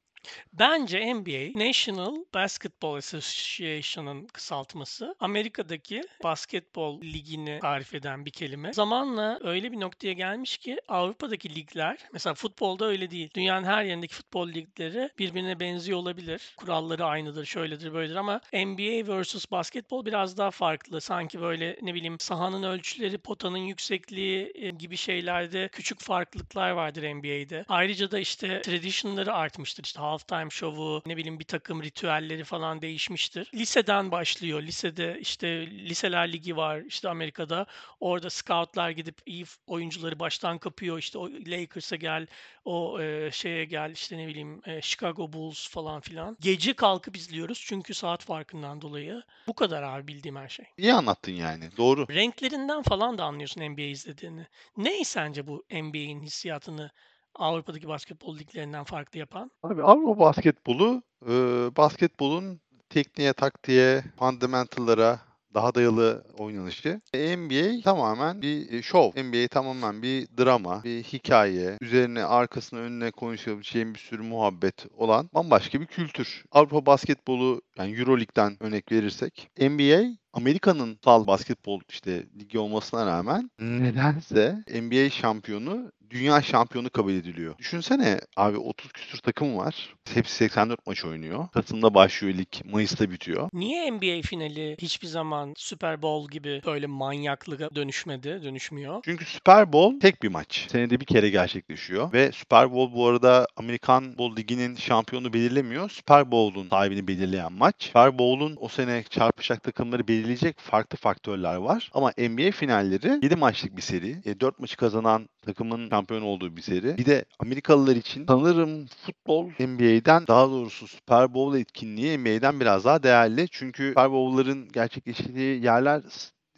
Bence 0.54 1.14
NBA 1.14 1.68
National 1.68 2.16
Basketball 2.34 2.96
Association'ın 2.96 4.28
kısaltması. 4.28 5.16
Amerika'daki 5.20 6.02
basketbol 6.24 7.02
ligini 7.02 7.60
tarif 7.62 7.94
eden 7.94 8.26
bir 8.26 8.32
kelime. 8.32 8.74
Zamanla 8.74 9.40
öyle 9.44 9.72
bir 9.72 9.80
noktaya 9.80 10.14
gelmiş 10.14 10.58
ki 10.58 10.78
Avrupa'daki 10.88 11.56
ligler 11.56 11.98
mesela 12.14 12.34
futbolda 12.34 12.86
öyle 12.86 13.12
değil. 13.12 13.30
Dünyanın 13.36 13.66
her 13.66 13.84
yerindeki 13.84 14.16
futbol 14.16 14.48
ligleri 14.48 15.10
birbirine 15.20 15.60
benziyor 15.60 16.00
olabilir. 16.00 16.54
Kuralları 16.58 17.06
aynıdır, 17.06 17.46
şöyledir, 17.46 17.94
böyledir 17.94 18.16
ama 18.16 18.42
NBA 18.54 19.22
vs 19.22 19.52
basketbol 19.52 20.06
biraz 20.06 20.38
daha 20.38 20.52
farklı. 20.52 21.02
Sanki 21.02 21.42
böyle 21.42 21.78
ne 21.82 21.94
bileyim 21.94 22.20
sahanın 22.20 22.64
ölçüleri, 22.64 23.18
potanın 23.18 23.58
yüksekliği 23.58 24.52
e, 24.56 24.70
gibi 24.70 24.98
şeylerde 24.98 25.70
küçük 25.72 26.02
farklılıklar 26.02 26.72
vardır 26.72 27.04
NBA'de. 27.04 27.66
Ayrıca 27.68 28.12
da 28.12 28.20
işte 28.20 28.62
tradition'ları 28.62 29.34
artmıştır. 29.34 29.84
İşte 29.84 30.00
halftime 30.10 30.50
şovu, 30.50 31.02
ne 31.06 31.18
bileyim 31.18 31.40
bir 31.40 31.46
takım 31.46 31.84
ritüelleri 31.84 32.44
falan 32.44 32.82
değişmiştir. 32.82 33.52
Liseden 33.54 34.12
başlıyor. 34.12 34.62
Lisede 34.62 35.18
işte 35.20 35.68
liseler 35.72 36.32
ligi 36.32 36.58
var 36.58 36.82
işte 36.88 37.10
Amerika'da. 37.10 37.66
Orada 38.00 38.30
scoutlar 38.30 38.90
gidip 38.90 39.22
iyi 39.26 39.46
oyuncuları 39.68 40.20
baştan 40.20 40.58
kapıyor. 40.58 40.98
İşte 40.98 41.18
o 41.18 41.30
Lakers'a 41.30 41.96
gel, 41.96 42.28
o 42.66 43.02
e, 43.02 43.32
şeye 43.32 43.66
gel 43.66 43.92
işte 43.92 44.18
ne 44.18 44.28
bileyim 44.28 44.62
e, 44.66 44.82
Chicago 44.82 45.34
Bulls 45.34 45.70
falan 45.70 46.02
filan. 46.02 46.38
Gece 46.40 46.74
kalkıp 46.74 47.18
izliyoruz 47.18 47.64
çünkü 47.68 47.94
saat 47.94 48.24
farkından 48.24 48.82
dolayı. 48.82 49.24
Bu 49.48 49.54
kadar 49.54 49.84
abi 49.84 50.08
bildiğim 50.08 50.36
her 50.36 50.50
şey. 50.50 50.66
İyi 50.78 50.94
anlattın 50.94 51.32
yani. 51.32 51.70
Doğru. 51.78 52.08
Renklerinden 52.10 52.82
falan 52.82 53.18
da 53.18 53.24
anlıyorsun 53.24 53.62
NBA 53.62 53.82
izlediğini. 53.82 54.48
Ne 54.78 55.04
sence 55.04 55.48
bu 55.48 55.66
NBA'in 55.72 56.22
hissiyatını 56.22 56.92
Avrupa'daki 57.36 57.88
basketbol 57.88 58.38
liglerinden 58.38 58.84
farklı 58.84 59.20
yapan? 59.20 59.52
Abi 59.64 59.84
Avrupa 59.84 60.20
basketbolu 60.20 61.04
e, 61.26 61.32
basketbolun 61.78 62.62
tekniğe, 62.90 63.34
taktiğe, 63.34 64.04
fundamental'lara 64.20 65.20
daha 65.54 65.76
dayalı 65.76 66.24
oynanışı. 66.38 67.02
NBA 67.14 67.82
tamamen 67.84 68.42
bir 68.42 68.82
şov. 68.82 69.10
NBA 69.10 69.48
tamamen 69.48 70.02
bir 70.02 70.28
drama, 70.38 70.84
bir 70.84 71.04
hikaye, 71.04 71.78
üzerine 71.82 72.24
arkasına 72.24 72.80
önüne 72.80 73.12
konuşabileceğim 73.12 73.94
bir 73.94 74.00
sürü 74.00 74.22
muhabbet 74.22 74.86
olan 74.98 75.30
bambaşka 75.34 75.82
bir 75.82 75.86
kültür. 75.86 76.44
Avrupa 76.52 76.86
basketbolu 76.86 77.62
yani 77.78 78.00
Euroleague'den 78.00 78.58
örnek 78.60 78.92
verirsek 78.92 79.50
NBA 79.60 80.18
Amerika'nın 80.40 80.98
sal 81.04 81.28
basketbol 81.28 81.82
işte 81.90 82.24
ligi 82.40 82.60
olmasına 82.60 83.06
rağmen 83.06 83.52
nedense 83.60 84.64
NBA 84.82 85.10
şampiyonu 85.10 85.92
dünya 86.10 86.42
şampiyonu 86.42 86.90
kabul 86.90 87.14
ediliyor. 87.14 87.58
Düşünsene 87.58 88.20
abi 88.38 88.58
30 88.58 88.92
küsur 88.92 89.18
takım 89.18 89.58
var. 89.58 89.94
Hepsi 90.14 90.36
84 90.36 90.88
maç 90.88 91.06
oynuyor. 91.06 91.48
Kasım'da 91.54 91.94
başlıyor 91.94 92.38
lig, 92.38 92.48
Mayıs'ta 92.72 93.12
bitiyor. 93.12 93.50
Niye 93.54 93.92
NBA 93.92 94.22
finali 94.22 94.78
hiçbir 94.80 95.08
zaman 95.08 95.54
Super 95.58 96.02
Bowl 96.02 96.32
gibi 96.32 96.62
böyle 96.66 96.88
manyaklığa 96.88 97.76
dönüşmedi, 97.76 98.40
dönüşmüyor? 98.44 99.02
Çünkü 99.06 99.26
Super 99.26 99.74
Bowl 99.74 100.00
tek 100.00 100.24
bir 100.24 100.28
maç. 100.28 100.68
Senede 100.72 101.00
bir 101.00 101.06
kere 101.06 101.30
gerçekleşiyor. 101.30 102.14
Ve 102.14 102.32
Super 102.32 102.72
Bowl 102.72 102.96
bu 102.96 103.08
arada 103.08 103.48
Amerikan 103.58 104.18
Bowl 104.18 104.42
Ligi'nin 104.42 104.76
şampiyonu 104.76 105.34
belirlemiyor. 105.34 105.90
Super 105.90 106.32
Bowl'un 106.32 106.70
sahibini 106.70 107.08
belirleyen 107.08 107.54
maç. 107.54 107.76
Super 107.80 108.20
Bowl'un 108.20 108.58
o 108.60 108.68
sene 108.68 109.04
çarpışacak 109.10 109.64
takımları 109.64 110.08
belirleyecek 110.30 110.60
farklı 110.60 110.98
faktörler 110.98 111.56
var. 111.56 111.92
Ama 111.94 112.12
NBA 112.18 112.52
finalleri 112.52 113.20
7 113.24 113.36
maçlık 113.36 113.78
bir 113.78 113.82
seri. 113.82 114.18
E, 114.26 114.40
4 114.40 114.60
maçı 114.60 114.78
kazanan 114.78 115.30
takımın 115.42 115.90
şampiyon 115.90 116.22
olduğu 116.22 116.56
bir 116.56 116.62
seri. 116.62 116.98
Bir 116.98 117.06
de 117.06 117.26
Amerikalılar 117.40 117.96
için 117.96 118.26
sanırım 118.28 118.86
futbol 119.06 119.50
NBA'den 119.60 120.28
daha 120.28 120.50
doğrusu 120.50 120.88
Super 120.88 121.34
Bowl 121.34 121.58
etkinliği 121.58 122.18
NBA'den 122.18 122.60
biraz 122.60 122.86
daha 122.86 123.04
değerli. 123.04 123.48
Çünkü 123.52 123.88
Super 123.88 124.12
Bowl'ların 124.12 124.70
gerçekleştiği 124.74 125.64
yerler 125.64 126.02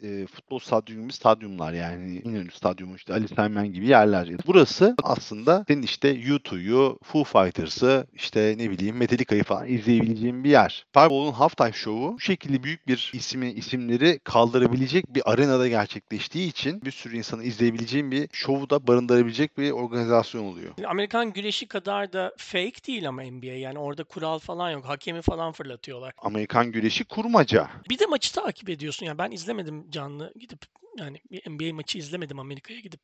e, 0.02 0.26
futbol 0.26 0.58
stadyumu 0.58 1.12
stadyumlar 1.12 1.72
yani 1.72 2.22
İnönü 2.24 2.50
Stadyumu 2.50 2.96
işte 2.96 3.12
Ali 3.12 3.28
Sami 3.28 3.72
gibi 3.72 3.86
yerler. 3.86 4.28
Burası 4.46 4.94
aslında 5.02 5.64
senin 5.68 5.82
işte 5.82 6.14
U2'yu, 6.14 6.98
Foo 7.02 7.24
Fighters'ı 7.24 8.06
işte 8.14 8.54
ne 8.58 8.70
bileyim 8.70 8.96
Metallica'yı 8.96 9.44
falan 9.44 9.68
izleyebileceğin 9.68 10.44
bir 10.44 10.50
yer. 10.50 10.86
Bowl'un 10.94 11.32
halftime 11.32 11.72
şovu 11.72 12.12
bu 12.14 12.20
şekilde 12.20 12.62
büyük 12.62 12.88
bir 12.88 13.10
ismi 13.14 13.50
isimleri 13.50 14.18
kaldırabilecek 14.18 15.14
bir 15.14 15.32
arenada 15.32 15.68
gerçekleştiği 15.68 16.48
için 16.48 16.82
bir 16.82 16.90
sürü 16.90 17.16
insanın 17.16 17.42
izleyebileceğin 17.42 18.10
bir 18.10 18.28
şovu 18.32 18.70
da 18.70 18.86
barındırabilecek 18.86 19.58
bir 19.58 19.70
organizasyon 19.70 20.44
oluyor. 20.44 20.72
Amerikan 20.86 21.32
güreşi 21.32 21.66
kadar 21.66 22.12
da 22.12 22.34
fake 22.36 22.84
değil 22.86 23.08
ama 23.08 23.22
NBA 23.22 23.46
yani 23.46 23.78
orada 23.78 24.04
kural 24.04 24.38
falan 24.38 24.70
yok. 24.70 24.84
Hakemi 24.84 25.22
falan 25.22 25.52
fırlatıyorlar. 25.52 26.12
Amerikan 26.18 26.72
güreşi 26.72 27.04
kurmaca. 27.04 27.70
Bir 27.90 27.98
de 27.98 28.06
maçı 28.06 28.34
takip 28.34 28.68
ediyorsun. 28.68 29.06
Yani 29.06 29.18
ben 29.18 29.30
izlemedim 29.30 29.84
canlı 29.92 30.32
gidip 30.36 30.64
yani 30.98 31.20
bir 31.30 31.50
NBA 31.50 31.74
maçı 31.74 31.98
izlemedim 31.98 32.38
Amerika'ya 32.38 32.80
gidip. 32.80 33.00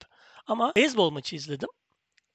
Ama 0.47 0.73
beyzbol 0.76 1.11
maçı 1.11 1.37
izledim. 1.37 1.68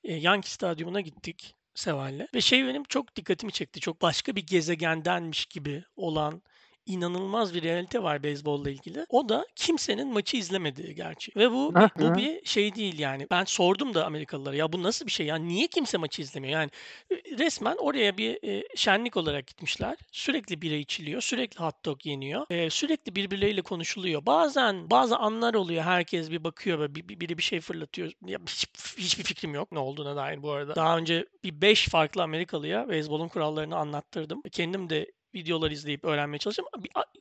E, 0.04 0.14
Yankee 0.14 0.50
Stadyumuna 0.50 1.02
gittik 1.02 1.56
Seval'le. 1.76 2.28
Ve 2.34 2.42
şey 2.42 2.68
benim 2.68 2.84
çok 2.84 3.16
dikkatimi 3.16 3.52
çekti. 3.52 3.80
Çok 3.80 4.02
başka 4.02 4.36
bir 4.36 4.46
gezegendenmiş 4.46 5.46
gibi 5.46 5.84
olan 5.96 6.42
inanılmaz 6.86 7.54
bir 7.54 7.64
realite 7.64 8.04
var 8.04 8.24
beyzbolla 8.24 8.70
ilgili. 8.70 9.06
O 9.10 9.30
da 9.30 9.46
kimsenin 9.56 10.14
maçı 10.14 10.38
izlemediği 10.38 10.96
gerçi. 10.96 11.32
Ve 11.36 11.52
bu 11.52 11.76
bu 12.00 12.16
bir 12.18 12.46
şey 12.46 12.76
değil 12.76 13.00
yani. 13.00 13.28
Ben 13.32 13.44
sordum 13.44 13.94
da 13.94 14.06
Amerikalılara 14.06 14.56
ya 14.56 14.74
bu 14.74 14.84
nasıl 14.84 15.06
bir 15.06 15.12
şey? 15.12 15.26
Yani 15.26 15.48
niye 15.48 15.68
kimse 15.68 15.98
maçı 15.98 16.22
izlemiyor? 16.22 16.54
Yani 16.54 16.70
e, 17.12 17.16
resmen 17.38 17.76
oraya 17.78 18.18
bir 18.18 18.44
e, 18.50 18.64
şenlik 18.76 19.18
olarak 19.18 19.48
gitmişler. 19.48 19.98
Sürekli 20.12 20.62
bira 20.62 20.76
içiliyor, 20.76 21.22
sürekli 21.22 21.60
hot 21.60 21.86
dog 21.86 22.06
yeniyor. 22.06 22.46
e, 22.50 22.70
sürekli 22.70 23.16
birbirleriyle 23.16 23.62
konuşuluyor. 23.62 24.26
Bazen 24.26 24.90
bazı 24.90 25.18
anlar 25.18 25.54
oluyor. 25.54 25.84
Herkes 25.84 26.32
bir 26.32 26.44
bakıyor 26.44 26.80
ve 26.80 26.96
bir- 26.96 27.20
biri 27.20 27.38
bir 27.38 27.44
şey 27.44 27.62
fırlatıyor. 27.62 28.12
Ya 28.26 28.40
hiç, 28.48 28.66
hiçbir 28.98 29.24
fikrim 29.24 29.54
yok 29.54 29.72
ne 29.72 29.80
olduğuna 29.80 30.16
dair 30.16 30.44
bu 30.44 30.52
arada. 30.52 30.76
Daha 30.76 30.98
önce 30.98 31.26
bir 31.44 31.62
5 31.62 31.88
farklı 31.88 32.24
Amerikalıya 32.24 32.90
beyzbolun 32.90 33.28
kurallarını 33.28 33.76
anlattırdım. 33.76 34.42
Kendim 34.52 34.90
de 34.90 35.12
videolar 35.36 35.72
izleyip 35.72 36.06
öğrenmeye 36.06 36.38
çalışıyorum. 36.38 36.72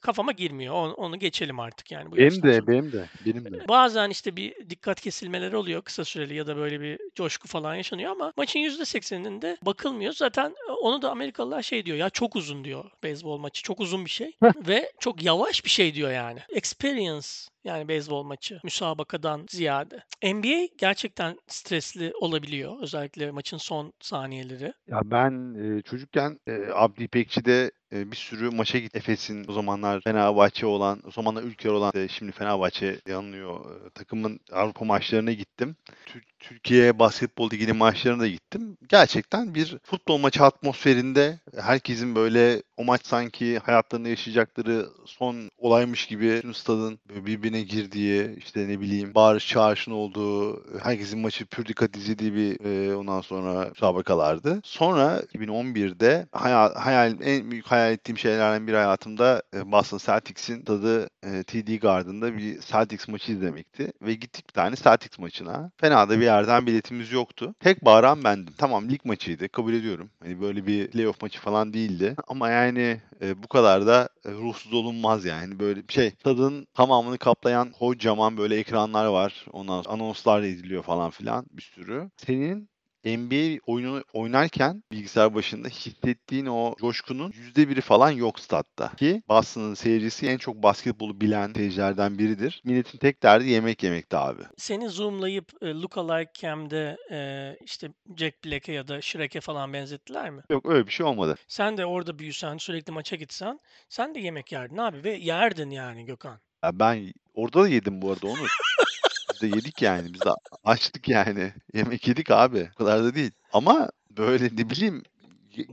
Kafama 0.01 0.33
girmiyor. 0.33 0.75
Onu, 0.75 0.93
onu 0.93 1.19
geçelim 1.19 1.61
artık 1.61 1.91
yani 1.91 2.11
bu 2.11 2.17
Benim 2.17 2.43
de, 2.43 2.55
sonra. 2.55 2.67
benim 2.67 2.93
de, 2.93 3.05
benim 3.27 3.45
de. 3.45 3.69
Bazen 3.69 4.11
işte 4.11 4.37
bir 4.37 4.71
dikkat 4.71 5.01
kesilmeleri 5.01 5.57
oluyor 5.57 5.83
kısa 5.83 6.05
süreli 6.05 6.35
ya 6.35 6.47
da 6.47 6.57
böyle 6.57 6.81
bir 6.81 6.99
coşku 7.15 7.49
falan 7.49 7.75
yaşanıyor 7.75 8.11
ama 8.11 8.33
maçın 8.37 8.61
%80'inde 8.61 9.57
bakılmıyor. 9.63 10.13
Zaten 10.13 10.55
e, 10.69 10.73
onu 10.73 11.03
da 11.03 11.11
Amerikalılar 11.11 11.63
şey 11.63 11.87
diyor 11.87 11.97
ya 11.97 12.11
çok 12.11 12.37
uzun 12.37 12.65
diyor 12.65 12.91
beyzbol 13.03 13.39
maçı. 13.39 13.63
Çok 13.63 13.81
uzun 13.81 14.05
bir 14.05 14.11
şey 14.11 14.33
ve 14.67 14.93
çok 15.01 15.23
yavaş 15.23 15.65
bir 15.65 15.71
şey 15.71 15.95
diyor 15.95 16.11
yani. 16.13 16.39
Experience 16.49 17.29
yani 17.65 17.89
beyzbol 17.89 18.23
maçı 18.23 18.61
müsabakadan 18.65 19.47
ziyade. 19.51 20.05
NBA 20.25 20.69
gerçekten 20.79 21.37
stresli 21.47 22.13
olabiliyor. 22.21 22.83
Özellikle 22.83 23.31
maçın 23.31 23.57
son 23.57 23.93
saniyeleri. 24.01 24.73
Ya 24.89 25.01
ben 25.05 25.55
e, 25.55 25.83
çocukken 25.83 26.39
e, 26.47 26.53
Abdi 26.75 27.05
İpekçi'de 27.05 27.71
e, 27.93 28.11
bir 28.11 28.17
sürü 28.17 28.51
maça 28.51 28.79
git. 28.79 28.97
Efes'in 28.97 29.45
o 29.49 29.53
zamanlar 29.53 30.01
Fenerbahçe 30.01 30.67
olan, 30.67 31.03
o 31.07 31.11
zamanlar 31.11 31.43
Ülker 31.43 31.71
olan, 31.71 31.93
e, 31.95 32.09
şimdi 32.09 32.33
Fenerbahçe 32.33 33.01
yanılıyor. 33.09 33.87
e, 33.87 33.91
takımın 33.91 34.41
Avrupa 34.53 34.85
maçlarına 34.85 35.33
gittim. 35.33 35.77
Tür- 36.07 36.23
Türkiye 36.41 36.99
Basketbol 36.99 37.51
Ligi'nin 37.51 37.77
maçlarına 37.77 38.23
da 38.23 38.29
gittim. 38.29 38.77
Gerçekten 38.89 39.55
bir 39.55 39.79
futbol 39.83 40.19
maçı 40.19 40.43
atmosferinde 40.45 41.41
herkesin 41.61 42.15
böyle 42.15 42.63
o 42.83 42.85
maç 42.85 43.07
sanki 43.07 43.59
hayatlarında 43.59 44.09
yaşayacakları 44.09 44.87
son 45.05 45.51
olaymış 45.59 46.07
gibi 46.07 46.41
tüm 46.41 46.55
stadın 46.55 46.99
birbirine 47.27 47.63
girdiği, 47.63 48.37
işte 48.39 48.69
ne 48.69 48.81
bileyim 48.81 49.15
bağırış 49.15 49.49
çağrışın 49.49 49.93
olduğu, 49.93 50.63
herkesin 50.83 51.19
maçı 51.19 51.47
pür 51.47 51.67
dikkat 51.67 51.97
izlediği 51.97 52.35
bir 52.35 52.65
e, 52.65 52.97
ondan 52.97 53.21
sonra 53.21 53.69
müsabakalardı. 53.69 54.61
Sonra 54.65 55.23
2011'de 55.35 56.27
hayal, 56.33 56.75
hayal 56.75 57.17
en 57.23 57.51
büyük 57.51 57.67
hayal 57.67 57.93
ettiğim 57.93 58.19
şeylerden 58.19 58.67
biri 58.67 58.77
hayatımda 58.77 59.43
e, 59.55 59.73
Boston 59.73 59.99
Celtics'in 59.99 60.63
tadı 60.63 61.09
e, 61.23 61.43
TD 61.43 61.81
Garden'da 61.81 62.37
bir 62.37 62.61
Celtics 62.61 63.09
maçı 63.09 63.33
izlemekti 63.33 63.93
ve 64.03 64.15
gittik 64.15 64.49
bir 64.49 64.53
tane 64.53 64.77
Celtics 64.77 65.19
maçına. 65.19 65.71
Fena 65.77 66.09
da 66.09 66.19
bir 66.19 66.25
yerden 66.25 66.67
biletimiz 66.67 67.13
yoktu. 67.13 67.55
Tek 67.61 67.85
bağıran 67.85 68.25
bendim. 68.25 68.55
Tamam 68.59 68.89
lig 68.89 69.01
maçıydı 69.05 69.49
kabul 69.49 69.75
ediyorum. 69.75 70.11
Hani 70.23 70.41
böyle 70.41 70.67
bir 70.67 70.91
playoff 70.91 71.23
maçı 71.23 71.41
falan 71.41 71.73
değildi. 71.73 72.17
Ama 72.29 72.51
yani 72.51 72.72
e, 72.81 73.43
bu 73.43 73.49
kadar 73.49 73.87
da 73.87 74.09
e, 74.25 74.31
ruhsuz 74.33 74.73
olunmaz 74.75 75.25
yani. 75.25 75.59
Böyle 75.59 75.89
bir 75.89 75.93
şey. 75.93 76.11
Stadın 76.11 76.67
tamamını 76.75 77.19
kaplayan 77.19 77.71
kocaman 77.73 78.37
böyle 78.37 78.57
ekranlar 78.57 79.07
var. 79.07 79.47
Ondan 79.53 79.83
sonra 79.83 79.95
anonslar 79.95 80.43
ediliyor 80.43 80.83
falan 80.83 81.11
filan 81.11 81.47
bir 81.51 81.63
sürü. 81.63 82.11
Senin 82.17 82.72
NBA 83.05 83.59
oyunu 83.67 84.05
oynarken 84.13 84.83
bilgisayar 84.93 85.35
başında 85.35 85.69
hissettiğin 85.69 86.47
o 86.47 86.75
coşkunun 86.81 87.33
yüzde 87.35 87.69
biri 87.69 87.81
falan 87.81 88.11
yok 88.11 88.41
statta. 88.41 88.93
Ki 88.97 89.23
Boston'ın 89.29 89.75
seyircisi 89.75 90.27
en 90.27 90.39
çok 90.39 90.63
basketbolu 90.63 91.21
bilen 91.21 91.53
seyircilerden 91.53 92.19
biridir. 92.19 92.63
Milletin 92.65 92.99
tek 92.99 93.23
derdi 93.23 93.49
yemek 93.49 93.83
yemekti 93.83 94.17
abi. 94.17 94.43
Seni 94.57 94.89
zoomlayıp 94.89 95.53
e, 95.63 95.67
Lookalike 95.67 96.33
Cam'de 96.35 96.97
e, 97.11 97.57
işte 97.65 97.89
Jack 98.17 98.45
Black'e 98.45 98.73
ya 98.73 98.89
da 98.89 99.01
Shrek'e 99.01 99.41
falan 99.41 99.73
benzettiler 99.73 100.31
mi? 100.31 100.43
Yok 100.51 100.67
öyle 100.67 100.87
bir 100.87 100.93
şey 100.93 101.07
olmadı. 101.07 101.37
Sen 101.49 101.77
de 101.77 101.87
orada 101.87 102.19
büyüsen, 102.19 102.57
sürekli 102.57 102.93
maça 102.93 103.17
gitsen, 103.17 103.61
sen 103.89 104.15
de 104.15 104.21
yemek 104.21 104.53
yerdin 104.53 104.77
abi 104.77 105.05
ve 105.05 105.13
yerdin 105.13 105.71
yani 105.71 106.05
Gökhan. 106.05 106.41
Ya 106.65 106.79
ben 106.79 107.13
orada 107.35 107.63
da 107.63 107.69
yedim 107.69 108.03
bu 108.03 108.13
arada 108.13 108.27
onu. 108.27 108.47
Biz 109.43 109.51
de 109.51 109.57
yedik 109.57 109.83
yani. 109.83 110.15
Biz 110.15 110.25
de 110.25 110.29
açtık 110.65 111.09
yani. 111.09 111.53
Yemek 111.75 112.09
yedik 112.09 112.31
abi. 112.31 112.71
O 112.75 112.79
kadar 112.79 113.05
da 113.05 113.15
değil. 113.15 113.31
Ama 113.53 113.91
böyle 114.11 114.45
ne 114.45 114.71
bileyim 114.71 115.03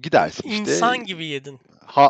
gidersin 0.04 0.50
işte. 0.50 0.72
İnsan 0.76 1.04
gibi 1.04 1.26
yedin. 1.26 1.60
Ha, 1.86 2.10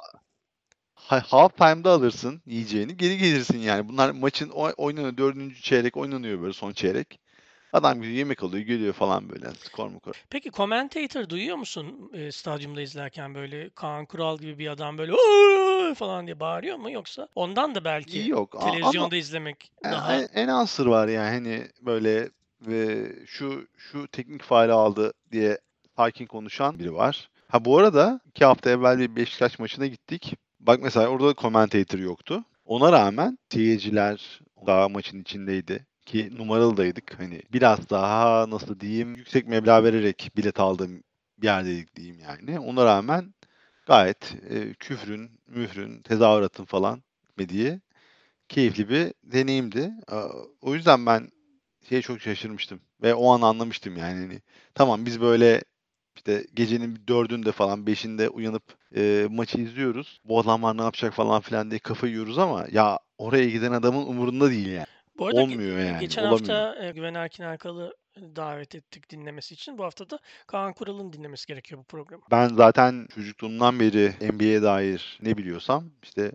ha, 0.96 1.24
half 1.28 1.58
time'da 1.58 1.92
alırsın 1.92 2.42
yiyeceğini 2.46 2.98
geri 2.98 3.18
gelirsin 3.18 3.58
yani. 3.58 3.88
Bunlar 3.90 4.10
maçın 4.10 4.50
oy- 4.50 4.74
oynanıyor. 4.78 5.18
Dördüncü 5.18 5.62
çeyrek 5.62 5.98
oynanıyor 5.98 6.42
böyle 6.42 6.54
son 6.54 6.72
çeyrek. 6.72 7.20
Adam 7.74 7.96
gidiyor 8.02 8.14
yemek 8.18 8.44
alıyor 8.44 8.66
geliyor 8.66 8.94
falan 8.94 9.30
böyle. 9.30 9.52
Skor 9.52 9.88
mu 9.88 10.00
kor. 10.00 10.24
Peki 10.30 10.52
commentator 10.52 11.30
duyuyor 11.30 11.58
musun 11.58 12.12
e, 12.14 12.32
stadyumda 12.32 12.82
izlerken 12.82 13.36
böyle 13.36 13.70
Kaan 13.70 14.06
Kural 14.06 14.38
gibi 14.38 14.60
bir 14.60 14.68
adam 14.68 14.98
böyle 14.98 15.14
"Ooo!" 15.14 15.94
falan 15.96 16.26
diye 16.26 16.40
bağırıyor 16.40 16.78
mu 16.78 16.92
yoksa 16.92 17.28
ondan 17.36 17.76
da 17.76 17.84
belki 17.86 18.30
Yok 18.30 18.56
a- 18.56 18.60
ama 18.60 18.72
televizyonda 18.72 19.16
izlemek 19.16 19.72
en, 19.84 19.92
daha 19.92 20.16
en, 20.16 20.28
en 20.34 20.48
ansır 20.48 20.86
var 20.86 21.08
yani 21.08 21.30
hani 21.30 21.68
böyle 21.82 22.30
ve 22.62 23.12
şu 23.28 23.68
şu 23.78 24.08
teknik 24.08 24.44
faali 24.44 24.72
aldı 24.72 25.14
diye 25.32 25.60
sakin 25.98 26.26
konuşan 26.26 26.80
biri 26.80 26.94
var. 26.94 27.30
Ha 27.48 27.66
bu 27.66 27.78
arada 27.78 28.20
iki 28.26 28.46
hafta 28.46 28.70
evvel 28.70 29.00
bir 29.00 29.16
Beşiktaş 29.16 29.60
maçına 29.60 29.88
gittik. 29.88 30.34
Bak 30.60 30.80
mesela 30.84 31.08
orada 31.08 31.28
da 31.28 31.34
commentator 31.42 32.00
yoktu. 32.00 32.44
Ona 32.66 32.92
rağmen 32.92 33.38
seyirciler 33.54 34.40
daha 34.68 34.90
maçın 34.90 35.22
içindeydi 35.22 35.86
ki 36.10 36.30
numaralıdaydık. 36.38 37.20
Hani 37.20 37.42
biraz 37.54 37.90
daha 37.90 38.50
nasıl 38.50 38.80
diyeyim 38.80 39.16
yüksek 39.16 39.48
meblağ 39.48 39.84
vererek 39.84 40.32
bilet 40.38 40.60
aldığım 40.60 41.04
bir 41.38 41.48
yerdeydik 41.48 41.96
diyeyim 41.96 42.20
yani. 42.20 42.60
Ona 42.60 42.86
rağmen 42.86 43.34
gayet 43.86 44.36
e, 44.50 44.74
küfrün, 44.74 45.32
mührün, 45.48 46.02
tezahüratın 46.02 46.66
falan 46.66 47.04
etmediği 47.30 47.80
keyifli 48.50 48.90
bir 48.90 49.14
deneyimdi. 49.24 49.92
O 50.62 50.76
yüzden 50.76 51.06
ben 51.06 51.30
şeye 51.90 52.02
çok 52.02 52.22
şaşırmıştım 52.22 52.80
ve 53.02 53.14
o 53.14 53.32
an 53.32 53.42
anlamıştım 53.42 53.98
yani. 53.98 54.20
Hani, 54.20 54.42
tamam 54.76 55.06
biz 55.06 55.22
böyle 55.22 55.64
işte 56.16 56.46
gecenin 56.54 57.00
dördünde 57.08 57.52
falan 57.52 57.88
beşinde 57.88 58.30
uyanıp 58.30 58.64
e, 58.96 59.28
maçı 59.30 59.62
izliyoruz. 59.62 60.22
Bu 60.26 60.40
adamlar 60.40 60.78
ne 60.78 60.82
yapacak 60.82 61.14
falan 61.14 61.42
filan 61.42 61.72
diye 61.72 61.80
kafayı 61.80 62.14
yiyoruz 62.14 62.38
ama 62.38 62.66
ya 62.72 63.00
oraya 63.18 63.50
giden 63.50 63.72
adamın 63.72 64.06
umurunda 64.06 64.50
değil 64.50 64.68
yani. 64.68 64.86
Bu 65.20 65.28
arada 65.28 65.42
ge- 65.42 65.44
Olmuyor 65.54 65.80
yani. 65.80 66.00
geçen 66.00 66.24
olamıyor. 66.24 66.56
hafta 66.66 66.90
Güven 66.92 67.14
Erkin 67.14 67.44
Erkal'ı 67.44 67.96
davet 68.36 68.76
ettik 68.76 69.10
dinlemesi 69.10 69.54
için. 69.54 69.78
Bu 69.78 69.84
hafta 69.84 70.10
da 70.10 70.20
Kaan 70.48 70.74
Kural'ın 70.74 71.14
dinlemesi 71.14 71.48
gerekiyor 71.48 71.80
bu 71.82 71.84
programı. 71.84 72.24
Ben 72.32 72.48
zaten 72.48 73.08
çocukluğumdan 73.16 73.80
beri 73.80 74.14
NBA'ye 74.22 74.62
dair 74.62 75.20
ne 75.22 75.38
biliyorsam 75.38 75.84
işte 76.04 76.32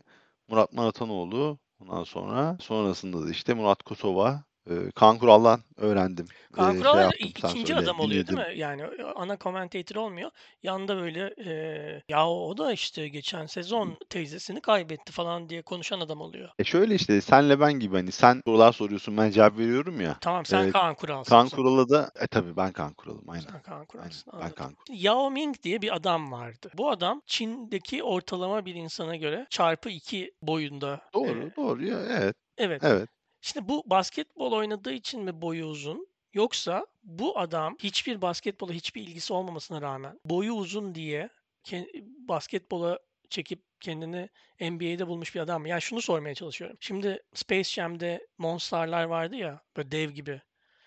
Murat 0.49 0.73
Maratanoğlu 0.73 1.59
ondan 1.81 2.05
sonra 2.05 2.57
sonrasında 2.61 3.27
da 3.27 3.31
işte 3.31 3.55
Murat 3.55 3.83
Kosova, 3.83 4.45
e, 4.71 4.91
Kaan 4.95 5.19
Kural'dan 5.19 5.61
öğrendim. 5.77 6.27
Kaan 6.53 6.71
E, 6.71 6.73
şey 6.73 6.81
Kural 6.81 7.11
sen 7.21 7.29
ikinci 7.29 7.75
adam 7.77 8.01
oluyor 8.01 8.27
değil 8.27 8.39
dinledim. 8.39 8.53
mi? 8.55 8.59
Yani 8.59 8.83
e, 8.83 9.03
ana 9.03 9.37
commentator 9.39 9.97
olmuyor. 9.97 10.31
Yanında 10.63 10.97
böyle 10.97 11.35
e, 11.47 12.03
ya 12.09 12.29
o 12.29 12.57
da 12.57 12.73
işte 12.73 13.09
geçen 13.09 13.47
sezon 13.47 13.97
teyzesini 14.11 14.61
kaybetti 14.61 15.13
falan 15.13 15.49
diye 15.49 15.63
konuşan 15.63 16.01
adam 16.01 16.21
oluyor. 16.21 16.49
E 16.59 16.65
şöyle 16.65 16.95
işte 16.95 17.21
senle 17.21 17.61
ben 17.61 17.73
gibi 17.73 17.97
hani 17.97 18.13
sen 18.13 18.43
sorular 18.47 18.73
soruyorsun 18.73 19.17
ben 19.17 19.31
cevap 19.31 19.59
veriyorum 19.59 20.01
ya. 20.01 20.17
Tamam 20.21 20.47
sen 20.47 20.69
E, 20.69 20.71
Kaan 20.71 20.95
Kural'sın. 20.95 21.31
Kaan. 21.31 21.49
Kural'a 21.49 21.89
da 21.89 22.11
e 22.21 22.27
tabii 22.27 22.57
ben 22.57 22.73
Kaan 22.73 22.95
Kural'ım 22.95 23.29
aynen. 23.29 23.43
Sen 23.43 23.63
Kaan 23.63 23.75
Aynen 23.77 23.87
Kural'sın. 23.87 24.33
ben 24.33 24.39
Anladım. 24.39 24.55
Kaan 24.55 24.75
Yao 24.91 25.31
Ming 25.31 25.63
diye 25.63 25.83
bir 25.83 25.97
adam 25.97 26.33
vardı. 26.33 26.71
Bu 26.75 26.91
adam 26.91 27.23
Çin'deki 27.27 28.03
ortalama 28.03 28.67
bir 28.67 28.75
insana 28.75 29.17
göre 29.17 29.47
çarpı 29.51 29.91
iki 29.91 30.33
boyunda. 30.43 31.01
e, 31.11 31.15
Doğru 31.15 31.51
doğru 31.57 31.85
ya 31.87 31.99
evet 32.11 32.37
evet. 32.59 32.83
evet. 32.85 33.09
Şimdi 33.45 33.69
bu 33.69 33.83
basketbol 33.87 34.53
oynadığı 34.53 34.93
için 34.93 35.23
mi 35.23 35.43
boyu 35.43 35.67
uzun? 35.67 36.09
Yoksa 36.35 36.87
bu 37.03 37.39
adam 37.39 37.77
hiçbir 37.83 38.23
basketbola 38.23 38.73
hiçbir 38.73 39.03
ilgisi 39.03 39.33
olmamasına 39.33 39.83
rağmen 39.83 40.21
boyu 40.25 40.53
uzun 40.53 40.95
diye 40.95 41.29
ke- 41.65 42.05
basketbola 42.29 42.99
çekip 43.31 43.63
kendini 43.81 44.29
NBA'de 44.61 45.07
bulmuş 45.07 45.35
bir 45.35 45.41
adam 45.41 45.63
mı? 45.63 45.69
Yani 45.69 45.83
şunu 45.83 46.01
sormaya 46.01 46.35
çalışıyorum. 46.35 46.77
Şimdi 46.81 47.23
Space 47.35 47.71
Jam'de 47.71 48.27
Monster'lar 48.39 49.05
vardı 49.05 49.37
ya 49.37 49.61
böyle 49.77 49.91
dev 49.91 50.11
gibi. 50.11 50.43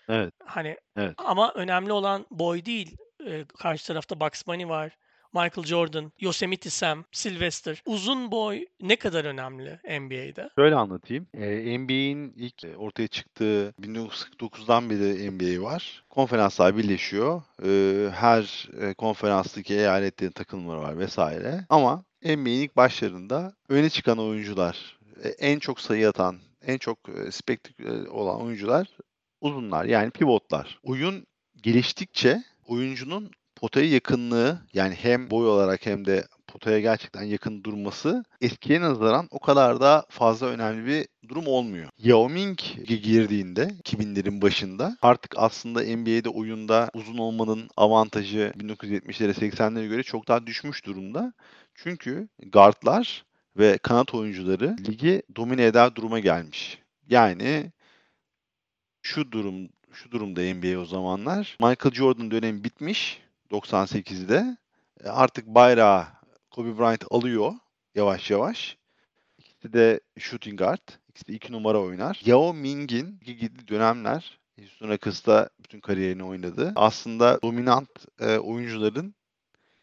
Evet 0.08 0.34
Hani 0.44 0.76
evet. 0.96 1.14
ama 1.18 1.52
önemli 1.52 1.92
olan 1.92 2.26
boy 2.30 2.64
değil. 2.64 2.96
Ee, 3.26 3.44
karşı 3.58 3.86
tarafta 3.86 4.20
Bugs 4.20 4.46
Bunny 4.46 4.68
var. 4.68 4.96
Michael 5.32 5.66
Jordan, 5.66 6.12
Yosemite 6.20 6.70
Sam, 6.70 7.04
Sylvester. 7.12 7.82
Uzun 7.86 8.30
boy 8.30 8.66
ne 8.80 8.96
kadar 8.96 9.24
önemli 9.24 9.80
NBA'de? 10.00 10.50
Şöyle 10.58 10.74
anlatayım. 10.74 11.26
Ee, 11.34 11.78
NBA'in 11.78 12.32
ilk 12.36 12.64
e, 12.64 12.76
ortaya 12.76 13.08
çıktığı 13.08 13.74
1949'dan 13.82 14.90
beri 14.90 15.30
NBA 15.30 15.62
var. 15.62 16.04
Konferanslar 16.10 16.76
birleşiyor. 16.76 17.42
Ee, 17.64 18.10
her 18.10 18.68
e, 18.80 18.94
konferanstaki 18.94 19.74
eyaletlerin 19.74 20.32
takımları 20.32 20.80
var 20.80 20.98
vesaire. 20.98 21.66
Ama 21.68 22.04
NBA'in 22.24 22.62
ilk 22.62 22.76
başlarında 22.76 23.52
öne 23.68 23.90
çıkan 23.90 24.18
oyuncular, 24.18 24.98
e, 25.24 25.28
en 25.28 25.58
çok 25.58 25.80
sayı 25.80 26.08
atan, 26.08 26.38
en 26.66 26.78
çok 26.78 26.98
spektaküler 27.30 28.06
olan 28.06 28.40
oyuncular 28.40 28.88
uzunlar 29.40 29.84
yani 29.84 30.10
pivotlar. 30.10 30.78
Oyun 30.82 31.26
geliştikçe 31.62 32.42
oyuncunun 32.66 33.30
potaya 33.60 33.88
yakınlığı 33.88 34.58
yani 34.72 34.94
hem 34.94 35.30
boy 35.30 35.48
olarak 35.48 35.86
hem 35.86 36.04
de 36.04 36.24
potaya 36.46 36.80
gerçekten 36.80 37.22
yakın 37.22 37.64
durması 37.64 38.24
eskiye 38.40 38.80
nazaran 38.80 39.28
o 39.30 39.38
kadar 39.38 39.80
da 39.80 40.06
fazla 40.08 40.46
önemli 40.46 40.86
bir 40.86 41.08
durum 41.28 41.46
olmuyor. 41.46 41.88
Yao 41.98 42.28
Ming 42.28 42.58
girdiğinde 42.86 43.62
2000'lerin 43.62 44.42
başında 44.42 44.96
artık 45.02 45.34
aslında 45.36 45.80
NBA'de 45.96 46.28
oyunda 46.28 46.90
uzun 46.94 47.18
olmanın 47.18 47.68
avantajı 47.76 48.52
1970'lere 48.58 49.32
80'lere 49.32 49.88
göre 49.88 50.02
çok 50.02 50.28
daha 50.28 50.46
düşmüş 50.46 50.86
durumda. 50.86 51.32
Çünkü 51.74 52.28
guardlar 52.46 53.24
ve 53.56 53.78
kanat 53.78 54.14
oyuncuları 54.14 54.76
ligi 54.88 55.22
domine 55.36 55.64
eder 55.64 55.94
duruma 55.94 56.18
gelmiş. 56.18 56.78
Yani 57.08 57.72
şu 59.02 59.32
durum 59.32 59.68
şu 59.92 60.10
durumda 60.10 60.40
NBA 60.40 60.80
o 60.80 60.84
zamanlar. 60.84 61.56
Michael 61.60 61.94
Jordan 61.94 62.30
dönemi 62.30 62.64
bitmiş 62.64 63.27
98'de. 63.50 64.56
E, 65.04 65.08
Artık 65.08 65.46
bayrağı 65.46 66.06
Kobe 66.50 66.78
Bryant 66.78 67.04
alıyor 67.10 67.52
yavaş 67.94 68.30
yavaş. 68.30 68.76
İkisi 69.38 69.72
de 69.72 70.00
shooting 70.18 70.58
guard. 70.58 70.88
İkisi 71.08 71.26
de 71.26 71.32
iki 71.32 71.52
numara 71.52 71.80
oynar. 71.80 72.20
Yao 72.24 72.54
Ming'in 72.54 73.20
gittiği 73.20 73.68
dönemler 73.68 74.38
Houston 74.58 74.88
Rockets'ta 74.88 75.48
bütün 75.64 75.80
kariyerini 75.80 76.24
oynadı. 76.24 76.72
Aslında 76.76 77.42
dominant 77.42 77.88
e, 78.20 78.38
oyuncuların 78.38 79.14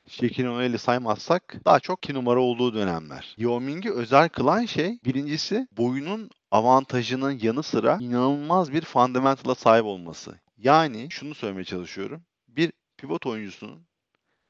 Shaquille 0.07 0.49
O'Neal'i 0.49 0.77
saymazsak 0.77 1.55
daha 1.65 1.79
çok 1.79 2.05
2 2.05 2.13
numara 2.13 2.39
olduğu 2.39 2.73
dönemler. 2.73 3.35
Yao 3.37 3.59
Ming'i 3.59 3.91
özel 3.91 4.29
kılan 4.29 4.65
şey 4.65 4.99
birincisi 5.05 5.67
boyunun 5.71 6.29
avantajının 6.51 7.39
yanı 7.41 7.63
sıra 7.63 7.97
inanılmaz 8.01 8.73
bir 8.73 8.81
fundamental'a 8.81 9.55
sahip 9.55 9.85
olması. 9.85 10.39
Yani 10.57 11.07
şunu 11.09 11.35
söylemeye 11.35 11.65
çalışıyorum. 11.65 12.23
Bir 12.47 12.71
pivot 13.05 13.25
oyuncusunun 13.25 13.87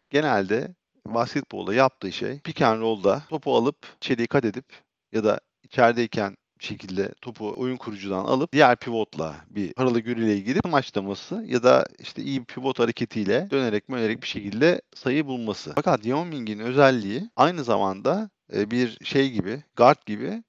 genelde 0.09 0.75
basketbolda 1.07 1.73
yaptığı 1.73 2.11
şey 2.11 2.39
pick 2.39 2.61
and 2.61 2.81
roll'da 2.81 3.23
topu 3.29 3.55
alıp 3.55 3.75
içeriye 3.97 4.27
kat 4.27 4.45
edip 4.45 4.65
ya 5.11 5.23
da 5.23 5.39
içerideyken 5.63 6.37
şekilde 6.59 7.13
topu 7.21 7.53
oyun 7.57 7.77
kurucudan 7.77 8.25
alıp 8.25 8.51
diğer 8.53 8.75
pivotla 8.75 9.35
bir 9.49 9.73
paralı 9.73 9.99
gürüleye 9.99 10.39
girip 10.39 10.65
maçlaması 10.65 11.45
ya 11.47 11.63
da 11.63 11.85
işte 11.99 12.21
iyi 12.21 12.39
bir 12.39 12.45
pivot 12.45 12.79
hareketiyle 12.79 13.47
dönerek 13.51 13.89
mönerek 13.89 14.21
bir 14.21 14.27
şekilde 14.27 14.81
sayı 14.95 15.25
bulması. 15.25 15.71
Fakat 15.75 16.05
Yao 16.05 16.25
özelliği 16.59 17.29
aynı 17.35 17.63
zamanda 17.63 18.29
e, 18.53 18.71
bir 18.71 18.97
şey 19.03 19.31
gibi, 19.31 19.63
guard 19.75 20.05
gibi 20.05 20.43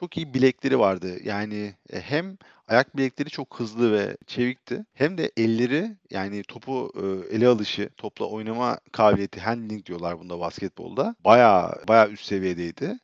çok 0.00 0.16
iyi 0.16 0.34
bilekleri 0.34 0.78
vardı. 0.78 1.18
Yani 1.24 1.74
e, 1.92 2.00
hem 2.00 2.38
ayak 2.68 2.96
bilekleri 2.96 3.30
çok 3.30 3.60
hızlı 3.60 3.92
ve 3.92 4.16
çevikti. 4.26 4.84
Hem 4.94 5.18
de 5.18 5.32
elleri 5.36 5.96
yani 6.10 6.42
topu 6.42 6.92
e, 6.96 7.34
ele 7.36 7.48
alışı, 7.48 7.90
topla 7.96 8.26
oynama 8.26 8.78
kabiliyeti 8.92 9.40
handling 9.40 9.86
diyorlar 9.86 10.18
bunda 10.20 10.40
basketbolda. 10.40 11.16
Bayağı 11.24 11.74
bayağı 11.88 12.10
üst 12.10 12.24
seviyedeydi. 12.24 12.98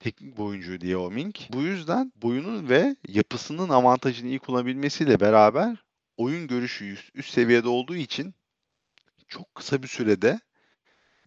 Teknik 0.00 0.38
bir 0.38 0.42
oyuncuydu 0.42 0.86
Yao 0.86 1.10
Ming. 1.10 1.34
Bu 1.52 1.62
yüzden 1.62 2.12
boyunun 2.16 2.68
ve 2.68 2.96
yapısının 3.08 3.68
avantajını 3.68 4.28
iyi 4.28 4.38
kullanabilmesiyle 4.38 5.20
beraber 5.20 5.76
oyun 6.16 6.46
görüşü 6.46 6.96
üst 7.14 7.30
seviyede 7.30 7.68
olduğu 7.68 7.96
için 7.96 8.34
çok 9.28 9.54
kısa 9.54 9.82
bir 9.82 9.88
sürede 9.88 10.40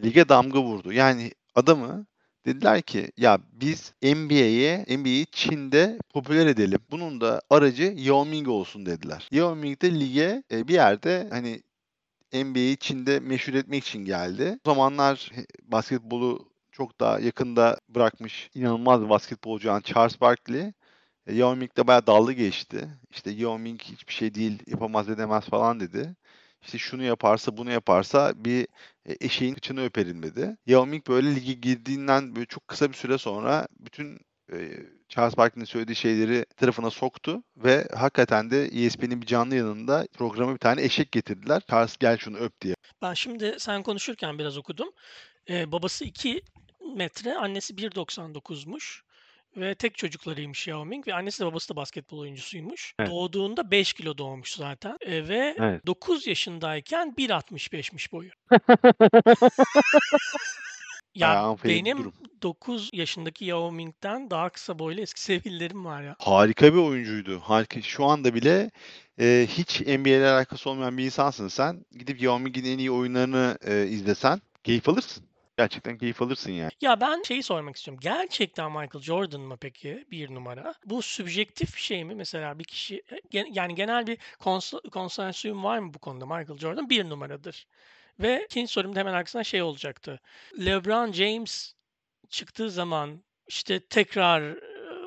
lige 0.04 0.30
damga 0.30 0.62
vurdu. 0.62 0.94
Yani 0.94 1.32
adamı 1.56 2.06
dediler 2.46 2.82
ki 2.82 3.12
ya 3.18 3.40
biz 3.54 3.94
NBA'ye 4.04 4.86
NBA'yi 4.98 5.26
Çin'de 5.32 6.00
popüler 6.14 6.48
edelim. 6.48 6.80
Bunun 6.92 7.22
da 7.22 7.42
aracı 7.50 7.94
Yao 7.98 8.26
Ming 8.26 8.48
olsun 8.48 8.86
dediler. 8.86 9.28
Yao 9.32 9.56
Ming 9.56 9.82
de 9.82 10.00
lige 10.00 10.44
e, 10.52 10.68
bir 10.68 10.74
yerde 10.74 11.28
hani 11.32 11.62
NBA'yi 12.34 12.78
Çin'de 12.78 13.20
meşhur 13.20 13.54
etmek 13.54 13.88
için 13.88 14.06
geldi. 14.06 14.60
O 14.66 14.70
zamanlar 14.70 15.32
basketbolu 15.64 16.52
çok 16.72 17.00
daha 17.00 17.20
yakında 17.20 17.78
bırakmış 17.90 18.50
inanılmaz 18.56 19.10
basketbolcu 19.10 19.70
olan 19.70 19.82
Charles 19.82 20.22
Barkley 20.22 20.72
e, 21.28 21.36
Yao 21.36 21.56
Ming 21.56 21.78
de 21.78 21.88
bayağı 21.88 22.08
dallı 22.08 22.34
geçti. 22.34 22.90
İşte 23.12 23.32
Yao 23.32 23.60
Ming 23.60 23.82
hiçbir 23.82 24.14
şey 24.14 24.34
değil, 24.36 24.60
yapamaz 24.68 25.10
edemez 25.10 25.46
falan 25.46 25.80
dedi. 25.80 26.16
İşte 26.62 26.78
şunu 26.78 27.04
yaparsa 27.04 27.58
bunu 27.58 27.72
yaparsa 27.72 28.34
bir 28.36 28.68
e, 29.06 29.16
eşeğin 29.22 29.54
kıçını 29.54 29.86
öperim 29.86 30.24
dedi. 30.24 30.58
Yao 30.66 30.86
Ming 30.86 31.08
böyle 31.08 31.36
lige 31.36 31.54
girdiğinden 31.54 32.36
böyle 32.36 32.46
çok 32.46 32.68
kısa 32.68 32.90
bir 32.90 32.98
süre 32.98 33.18
sonra 33.18 33.68
bütün 33.80 34.20
e, 34.54 34.58
Charles 35.10 35.38
Barkley'nin 35.38 35.66
söylediği 35.66 35.96
şeyleri 35.96 36.46
tarafına 36.46 36.90
soktu 36.90 37.44
ve 37.58 37.88
hakikaten 37.96 38.52
de 38.52 38.66
ESPN'in 38.66 39.22
bir 39.22 39.28
canlı 39.28 39.56
yanında 39.56 40.08
programa 40.14 40.54
bir 40.54 40.58
tane 40.60 40.84
eşek 40.84 41.12
getirdiler. 41.12 41.62
Charles 41.70 41.98
gel 41.98 42.18
şunu 42.18 42.38
öp 42.38 42.62
diye. 42.62 42.76
Ben 43.02 43.14
şimdi 43.14 43.56
sen 43.60 43.84
konuşurken 43.84 44.40
biraz 44.40 44.58
okudum. 44.58 44.90
Ee, 45.50 45.72
babası 45.72 46.06
2 46.06 46.42
metre, 46.96 47.36
annesi 47.36 47.74
1.99'muş. 47.74 49.02
Ve 49.58 49.76
tek 49.76 49.98
çocuklarıymış 49.98 50.68
Yao 50.68 50.86
Ming 50.86 51.08
ve 51.08 51.14
annesi 51.14 51.40
de 51.40 51.46
babası 51.46 51.70
da 51.70 51.76
basketbol 51.76 52.20
oyuncusuymuş. 52.20 52.94
Evet. 53.00 53.10
Doğduğunda 53.10 53.72
5 53.72 53.94
kilo 53.94 54.18
doğmuş 54.18 54.52
zaten. 54.52 54.98
Ee, 55.02 55.28
ve 55.28 55.56
Evet. 55.60 55.86
9 55.86 56.28
yaşındayken 56.28 57.14
1.65'miş 57.18 58.12
boyu. 58.12 58.30
Ya 61.16 61.56
bir 61.64 61.70
benim 61.70 61.98
durum. 61.98 62.14
9 62.42 62.90
yaşındaki 62.94 63.46
Yao 63.46 63.72
Ming'den 63.72 64.30
daha 64.30 64.50
kısa 64.50 64.80
boylu 64.80 65.02
eski 65.02 65.22
sevgililerim 65.22 65.86
var 65.86 66.02
ya. 66.02 66.16
Harika 66.20 66.74
bir 66.74 66.80
oyuncuydu. 66.80 67.40
Harika. 67.40 67.82
Şu 67.82 68.06
anda 68.06 68.34
bile 68.34 68.72
e, 69.20 69.48
hiç 69.50 69.82
NBA 69.82 70.10
ile 70.10 70.30
alakası 70.30 70.70
olmayan 70.70 70.98
bir 70.98 71.06
insansın 71.06 71.48
sen. 71.48 71.86
Gidip 71.92 72.22
Yao 72.22 72.40
Ming'in 72.40 72.66
en 72.66 72.78
iyi 72.78 72.92
oyunlarını 72.92 73.58
e, 73.68 73.88
izlesen 73.88 74.42
keyif 74.64 74.90
alırsın. 74.90 75.31
Gerçekten 75.62 75.98
keyif 75.98 76.22
alırsın 76.22 76.52
yani. 76.52 76.72
Ya 76.82 77.02
ben 77.02 77.22
şeyi 77.24 77.44
sormak 77.44 77.76
istiyorum. 77.76 78.00
Gerçekten 78.04 78.72
Michael 78.72 79.02
Jordan 79.02 79.42
mı 79.42 79.58
peki 79.62 80.06
bir 80.12 80.34
numara? 80.36 80.74
Bu 80.86 81.02
subjektif 81.02 81.76
bir 81.76 81.82
şey 81.82 82.04
mi? 82.04 82.16
Mesela 82.16 82.60
bir 82.60 82.64
kişi 82.64 83.04
e, 83.12 83.46
yani 83.52 83.76
genel 83.76 84.08
bir 84.08 84.18
kons- 84.40 84.90
konsensüsüm 84.90 85.64
var 85.64 85.80
mı 85.80 85.94
bu 85.94 86.00
konuda? 86.00 86.26
Michael 86.26 86.60
Jordan 86.60 86.90
bir 86.90 87.10
numaradır. 87.10 87.68
Ve 88.20 88.46
ikinci 88.46 88.72
sorum 88.72 88.96
hemen 88.96 89.14
arkasından 89.14 89.44
şey 89.44 89.62
olacaktı. 89.62 90.20
LeBron 90.66 91.12
James 91.12 91.74
çıktığı 92.30 92.72
zaman 92.72 93.24
işte 93.48 93.80
tekrar 93.80 94.42
e, 94.42 94.58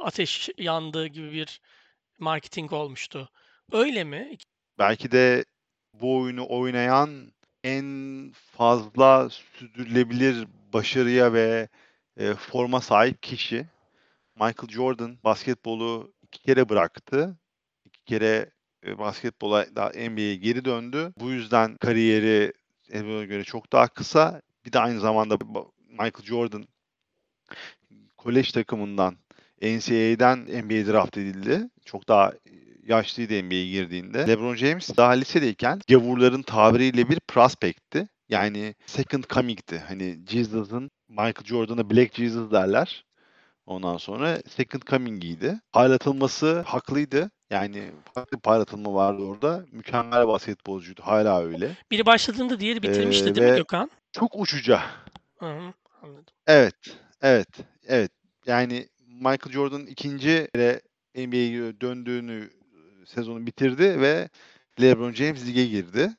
ateş 0.03 0.51
yandığı 0.59 1.07
gibi 1.07 1.33
bir 1.33 1.61
marketing 2.19 2.73
olmuştu. 2.73 3.29
Öyle 3.73 4.05
mi? 4.05 4.37
Belki 4.79 5.13
de 5.13 5.45
bu 5.93 6.19
oyunu 6.19 6.47
oynayan 6.49 7.34
en 7.65 8.33
fazla 8.35 9.31
sürdürülebilir 9.31 10.49
başarıya 10.73 11.33
ve 11.33 11.69
e, 12.17 12.35
forma 12.35 12.81
sahip 12.81 13.23
kişi. 13.23 13.67
Michael 14.35 14.69
Jordan 14.69 15.19
basketbolu 15.25 16.13
iki 16.23 16.43
kere 16.43 16.69
bıraktı. 16.69 17.39
İki 17.85 18.05
kere 18.05 18.51
e, 18.87 18.99
basketbola 18.99 19.67
daha 19.77 19.89
NBA'ye 19.89 20.37
geri 20.37 20.65
döndü. 20.65 21.13
Bu 21.19 21.31
yüzden 21.31 21.77
kariyeri 21.77 22.53
NBA'ye 22.91 23.27
göre 23.27 23.45
çok 23.45 23.73
daha 23.73 23.89
kısa. 23.89 24.43
Bir 24.67 24.73
de 24.73 24.79
aynı 24.79 25.01
zamanda 25.01 25.39
Michael 25.89 26.25
Jordan 26.25 26.67
kolej 28.17 28.53
takımından 28.53 29.17
NCAA'den 29.63 30.39
NBA 30.39 30.93
draft 30.93 31.19
edildi. 31.19 31.71
Çok 31.85 32.09
daha 32.09 32.33
yaşlıydı 32.87 33.43
NBA'ye 33.45 33.67
girdiğinde. 33.67 34.27
LeBron 34.29 34.55
James 34.55 34.97
daha 34.97 35.11
lisedeyken 35.11 35.81
gavurların 35.89 36.43
tabiriyle 36.43 37.09
bir 37.09 37.21
prospect'ti. 37.29 38.09
Yani 38.29 38.75
second 38.87 39.25
coming'ti. 39.25 39.79
Hani 39.79 40.19
Jesus'ın 40.29 40.91
Michael 41.09 41.45
Jordan'a 41.45 41.91
Black 41.91 42.15
Jesus 42.15 42.53
derler. 42.53 43.05
Ondan 43.67 43.97
sonra 43.97 44.39
second 44.49 44.83
coming'iydi. 44.83 45.61
Parlatılması 45.73 46.61
haklıydı. 46.61 47.31
Yani 47.51 47.91
farklı 48.15 48.39
parlatılma 48.41 48.95
vardı 48.95 49.23
orada. 49.23 49.65
Mükemmel 49.73 50.29
basketbolcuydu. 50.29 51.03
Hala 51.05 51.45
öyle. 51.45 51.71
Biri 51.91 52.07
başladığında 52.07 52.61
diğeri 52.61 52.83
bitirmişti 52.83 53.31
Ee, 53.31 53.35
değil 53.35 53.47
mi 53.47 53.53
ve- 53.53 53.57
Gökhan? 53.57 53.91
Çok 54.13 54.41
uçuca. 54.41 54.81
Hı 55.39 55.47
hı, 55.47 55.73
anladım. 56.03 56.25
Evet, 56.47 56.75
evet, 57.23 57.49
evet. 57.87 58.11
Yani 58.47 58.89
Michael 59.07 59.53
Jordan 59.53 59.87
ikinci 59.87 60.49
NBA'ye 61.15 61.81
döndüğünü 61.81 62.51
sezonu 63.07 63.47
bitirdi 63.47 64.01
ve 64.01 64.29
LeBron 64.81 65.13
James 65.13 65.47
lige 65.47 65.67
girdi. 65.67 66.11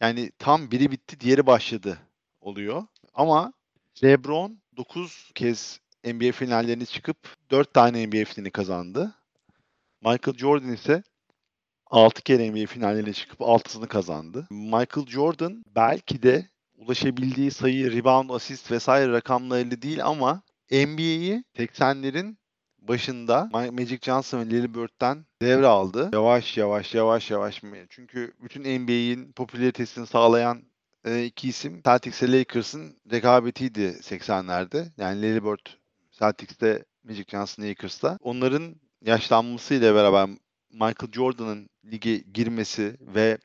Yani 0.00 0.30
tam 0.38 0.70
biri 0.70 0.90
bitti, 0.90 1.20
diğeri 1.20 1.46
başladı 1.46 1.98
oluyor. 2.40 2.86
Ama 3.14 3.52
LeBron 4.04 4.58
9 4.76 5.30
kez 5.34 5.80
NBA 6.04 6.32
finallerine 6.32 6.86
çıkıp 6.86 7.16
4 7.50 7.74
tane 7.74 8.06
NBA 8.06 8.24
finali 8.24 8.50
kazandı. 8.50 9.14
Michael 10.00 10.36
Jordan 10.36 10.72
ise 10.72 11.02
6 11.86 12.22
kere 12.22 12.50
NBA 12.50 12.66
finallerine 12.66 13.12
çıkıp 13.12 13.40
6'sını 13.40 13.86
kazandı. 13.86 14.46
Michael 14.50 15.06
Jordan 15.06 15.64
belki 15.76 16.22
de 16.22 16.48
ulaşabildiği 16.76 17.50
sayı, 17.50 17.92
rebound, 17.92 18.30
asist 18.30 18.70
vesaire 18.70 19.12
rakamlarıyla 19.12 19.82
değil 19.82 20.04
ama 20.04 20.42
NBA'yi 20.70 21.44
80'lerin 21.56 22.36
başında 22.88 23.48
Ma- 23.52 23.80
Magic 23.80 23.98
Johnson 24.02 24.40
ve 24.40 24.44
Larry 24.44 24.74
Bird'den 24.74 25.26
devraldı. 25.42 26.10
Yavaş 26.12 26.56
yavaş 26.56 26.94
yavaş 26.94 27.30
yavaş. 27.30 27.62
Çünkü 27.88 28.32
bütün 28.42 28.62
NBA'in 28.62 29.32
popülaritesini 29.32 30.06
sağlayan 30.06 30.62
e, 31.04 31.24
iki 31.24 31.48
isim 31.48 31.82
Celtics 31.84 32.22
ile 32.22 32.38
Lakers'ın 32.38 32.96
rekabetiydi 33.10 33.80
80'lerde. 33.80 34.86
Yani 34.98 35.22
Larry 35.22 35.44
Bird 35.44 35.66
Celtics'te, 36.12 36.84
Magic 37.04 37.24
Johnson 37.28 37.64
Lakers'ta. 37.64 38.18
Onların 38.20 38.74
yaşlanmasıyla 39.04 39.94
beraber 39.94 40.28
Michael 40.72 41.12
Jordan'ın 41.12 41.68
lige 41.84 42.16
girmesi 42.16 42.96
ve 43.00 43.38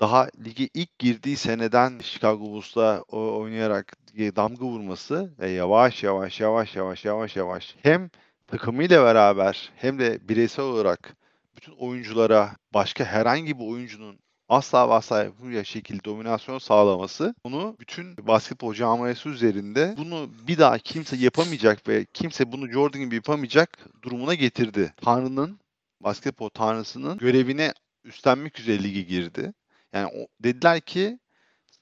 daha 0.00 0.28
lige 0.44 0.68
ilk 0.74 0.98
girdiği 0.98 1.36
seneden 1.36 1.98
Chicago 2.02 2.40
Bulls'ta 2.40 3.02
oynayarak 3.02 3.96
damga 4.16 4.64
vurması 4.64 5.34
ve 5.38 5.50
yavaş 5.50 6.02
yavaş 6.02 6.40
yavaş 6.40 6.76
yavaş 6.76 7.04
yavaş 7.04 7.36
yavaş 7.36 7.76
hem 7.82 8.10
takımıyla 8.46 9.04
beraber 9.04 9.72
hem 9.76 9.98
de 9.98 10.28
bireysel 10.28 10.64
olarak 10.64 11.16
bütün 11.56 11.72
oyunculara 11.72 12.56
başka 12.74 13.04
herhangi 13.04 13.58
bir 13.58 13.64
oyuncunun 13.64 14.18
asla 14.48 14.88
ve 14.88 14.92
asla 14.92 15.24
yapamayacağı 15.24 15.64
şekilde 15.64 16.04
dominasyon 16.04 16.58
sağlaması 16.58 17.34
onu 17.44 17.76
bütün 17.80 18.16
basketbol 18.26 18.74
camiası 18.74 19.28
üzerinde 19.28 19.94
bunu 19.96 20.30
bir 20.48 20.58
daha 20.58 20.78
kimse 20.78 21.16
yapamayacak 21.16 21.88
ve 21.88 22.06
kimse 22.14 22.52
bunu 22.52 22.72
Jordan 22.72 23.00
gibi 23.00 23.14
yapamayacak 23.14 23.78
durumuna 24.02 24.34
getirdi. 24.34 24.94
Tanrı'nın 24.96 25.60
basketbol 26.00 26.48
tanrısının 26.48 27.18
görevine 27.18 27.72
üstlenmek 28.04 28.60
üzere 28.60 28.82
lige 28.82 29.02
girdi. 29.02 29.52
Yani 29.92 30.06
o, 30.06 30.26
dediler 30.40 30.80
ki 30.80 31.18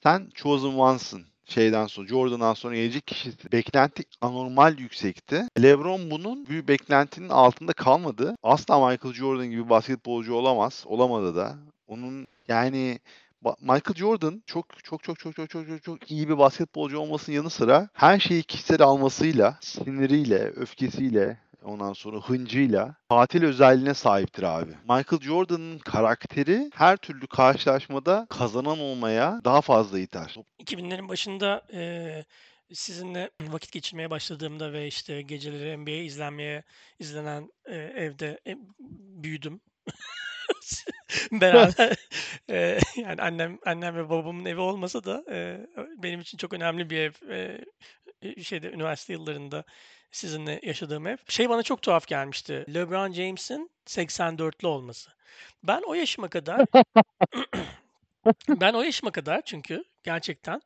sen 0.03 0.29
chosen 0.35 0.77
one'sın 0.77 1.25
şeyden 1.45 1.87
sonra 1.87 2.07
Jordan'dan 2.07 2.53
sonra 2.53 2.75
gelecek 2.75 3.07
kişisin. 3.07 3.51
Beklenti 3.51 4.03
anormal 4.21 4.79
yüksekti. 4.79 5.43
LeBron 5.61 6.11
bunun 6.11 6.45
büyük 6.47 6.67
beklentinin 6.67 7.29
altında 7.29 7.73
kalmadı. 7.73 8.35
Asla 8.43 8.89
Michael 8.89 9.13
Jordan 9.13 9.47
gibi 9.47 9.69
basketbolcu 9.69 10.33
olamaz. 10.33 10.83
Olamadı 10.87 11.35
da. 11.35 11.55
Onun 11.87 12.27
yani 12.47 12.99
Michael 13.61 13.95
Jordan 13.95 14.43
çok 14.45 14.83
çok 14.83 15.03
çok 15.03 15.19
çok 15.19 15.35
çok 15.35 15.49
çok 15.49 15.67
çok 15.67 15.83
çok 15.83 16.11
iyi 16.11 16.29
bir 16.29 16.37
basketbolcu 16.37 16.99
olmasının 16.99 17.35
yanı 17.35 17.49
sıra 17.49 17.89
her 17.93 18.19
şeyi 18.19 18.43
kişisel 18.43 18.81
almasıyla, 18.81 19.57
siniriyle, 19.61 20.39
öfkesiyle, 20.39 21.37
ondan 21.65 21.93
sonra 21.93 22.17
hıncıyla 22.19 22.95
tatil 23.09 23.43
özelliğine 23.43 23.93
sahiptir 23.93 24.43
abi. 24.43 24.71
Michael 24.81 25.21
Jordan'ın 25.21 25.77
karakteri 25.79 26.69
her 26.75 26.97
türlü 26.97 27.27
karşılaşmada 27.27 28.27
kazanan 28.29 28.79
olmaya 28.79 29.41
daha 29.45 29.61
fazla 29.61 29.99
iter. 29.99 30.35
2000'lerin 30.59 31.09
başında 31.09 31.61
eee, 31.73 32.25
sizinle 32.73 33.29
vakit 33.41 33.71
geçirmeye 33.71 34.09
başladığımda 34.09 34.73
ve 34.73 34.87
işte 34.87 35.21
geceleri 35.21 35.77
NBA 35.77 35.91
izlenmeye 35.91 36.63
izlenen 36.99 37.49
eee, 37.69 37.93
evde 37.95 38.39
e, 38.47 38.55
büyüdüm. 39.23 39.61
Beraber 41.31 41.95
eee, 42.49 42.79
yani 42.97 43.21
annem 43.21 43.57
annem 43.65 43.95
ve 43.95 44.09
babamın 44.09 44.45
evi 44.45 44.59
olmasa 44.59 45.03
da 45.03 45.23
eee, 45.29 45.67
benim 46.03 46.19
için 46.21 46.37
çok 46.37 46.53
önemli 46.53 46.89
bir 46.89 46.97
ev. 46.99 47.11
Eee, 47.29 47.65
şeyde 48.43 48.71
üniversite 48.71 49.13
yıllarında 49.13 49.63
sizinle 50.11 50.59
yaşadığım 50.63 51.07
ev. 51.07 51.17
Şey 51.27 51.49
bana 51.49 51.63
çok 51.63 51.81
tuhaf 51.81 52.07
gelmişti. 52.07 52.65
LeBron 52.73 53.11
James'in 53.11 53.71
84'lü 53.85 54.67
olması. 54.67 55.11
Ben 55.63 55.81
o 55.87 55.93
yaşıma 55.93 56.29
kadar 56.29 56.65
ben 58.49 58.73
o 58.73 58.81
yaşıma 58.81 59.11
kadar 59.11 59.41
çünkü 59.41 59.83
gerçekten 60.03 60.61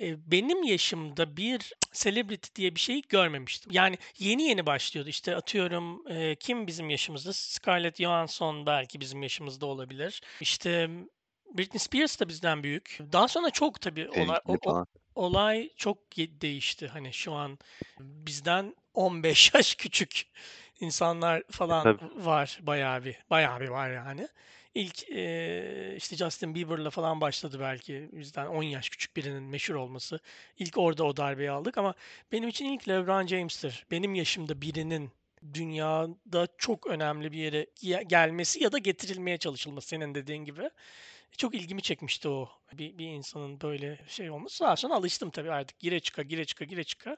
e, 0.00 0.30
benim 0.30 0.62
yaşımda 0.62 1.36
bir 1.36 1.72
celebrity 1.92 2.48
diye 2.54 2.74
bir 2.74 2.80
şey 2.80 3.02
görmemiştim. 3.08 3.72
Yani 3.72 3.98
yeni 4.18 4.42
yeni 4.42 4.66
başlıyordu. 4.66 5.08
İşte 5.10 5.36
atıyorum 5.36 6.08
e, 6.08 6.34
kim 6.34 6.66
bizim 6.66 6.90
yaşımızda? 6.90 7.32
Scarlett 7.32 7.96
Johansson 7.96 8.66
belki 8.66 9.00
bizim 9.00 9.22
yaşımızda 9.22 9.66
olabilir. 9.66 10.20
İşte 10.40 10.90
Britney 11.58 11.78
Spears 11.78 12.20
da 12.20 12.28
bizden 12.28 12.62
büyük. 12.62 12.98
Daha 13.12 13.28
sonra 13.28 13.50
çok 13.50 13.80
tabii 13.80 14.08
olay, 14.10 14.38
o- 14.46 14.52
o- 14.70 14.84
olay 15.14 15.70
çok 15.76 16.16
değişti. 16.16 16.88
Hani 16.88 17.12
şu 17.12 17.32
an 17.32 17.58
bizden 18.00 18.74
15 18.94 19.50
yaş 19.54 19.74
küçük 19.74 20.26
insanlar 20.80 21.42
falan 21.50 21.82
Tabii. 21.82 22.24
var 22.26 22.58
bayağı 22.62 23.04
bir. 23.04 23.16
Bayağı 23.30 23.60
bir 23.60 23.68
var 23.68 23.90
yani. 23.90 24.28
İlk 24.74 25.08
eee, 25.08 25.94
işte 25.96 26.16
Justin 26.16 26.54
Bieber'la 26.54 26.90
falan 26.90 27.20
başladı 27.20 27.56
belki 27.60 28.08
bizden 28.12 28.46
10 28.46 28.62
yaş 28.62 28.88
küçük 28.88 29.16
birinin 29.16 29.42
meşhur 29.42 29.74
olması. 29.74 30.20
İlk 30.58 30.78
orada 30.78 31.04
o 31.04 31.16
darbeyi 31.16 31.50
aldık 31.50 31.78
ama 31.78 31.94
benim 32.32 32.48
için 32.48 32.64
ilk 32.66 32.88
LeBron 32.88 33.26
James'tir. 33.26 33.86
Benim 33.90 34.14
yaşımda 34.14 34.60
birinin 34.62 35.10
dünyada 35.54 36.46
çok 36.58 36.86
önemli 36.86 37.32
bir 37.32 37.38
yere 37.38 37.66
ge- 37.82 38.02
gelmesi 38.08 38.62
ya 38.62 38.72
da 38.72 38.78
getirilmeye 38.78 39.38
çalışılması 39.38 39.88
senin 39.88 40.14
dediğin 40.14 40.44
gibi. 40.44 40.70
Çok 41.36 41.54
ilgimi 41.54 41.82
çekmişti 41.82 42.28
o. 42.28 42.48
Bir, 42.72 42.98
bir 42.98 43.06
insanın 43.06 43.60
böyle 43.60 43.98
şey 44.08 44.30
olması. 44.30 44.64
Daha 44.64 44.76
sonra 44.76 44.94
alıştım 44.94 45.30
tabii 45.30 45.52
artık. 45.52 45.78
Gire 45.78 46.00
çıka, 46.00 46.22
gire 46.22 46.44
çıka, 46.44 46.64
gire 46.64 46.84
çıka. 46.84 47.16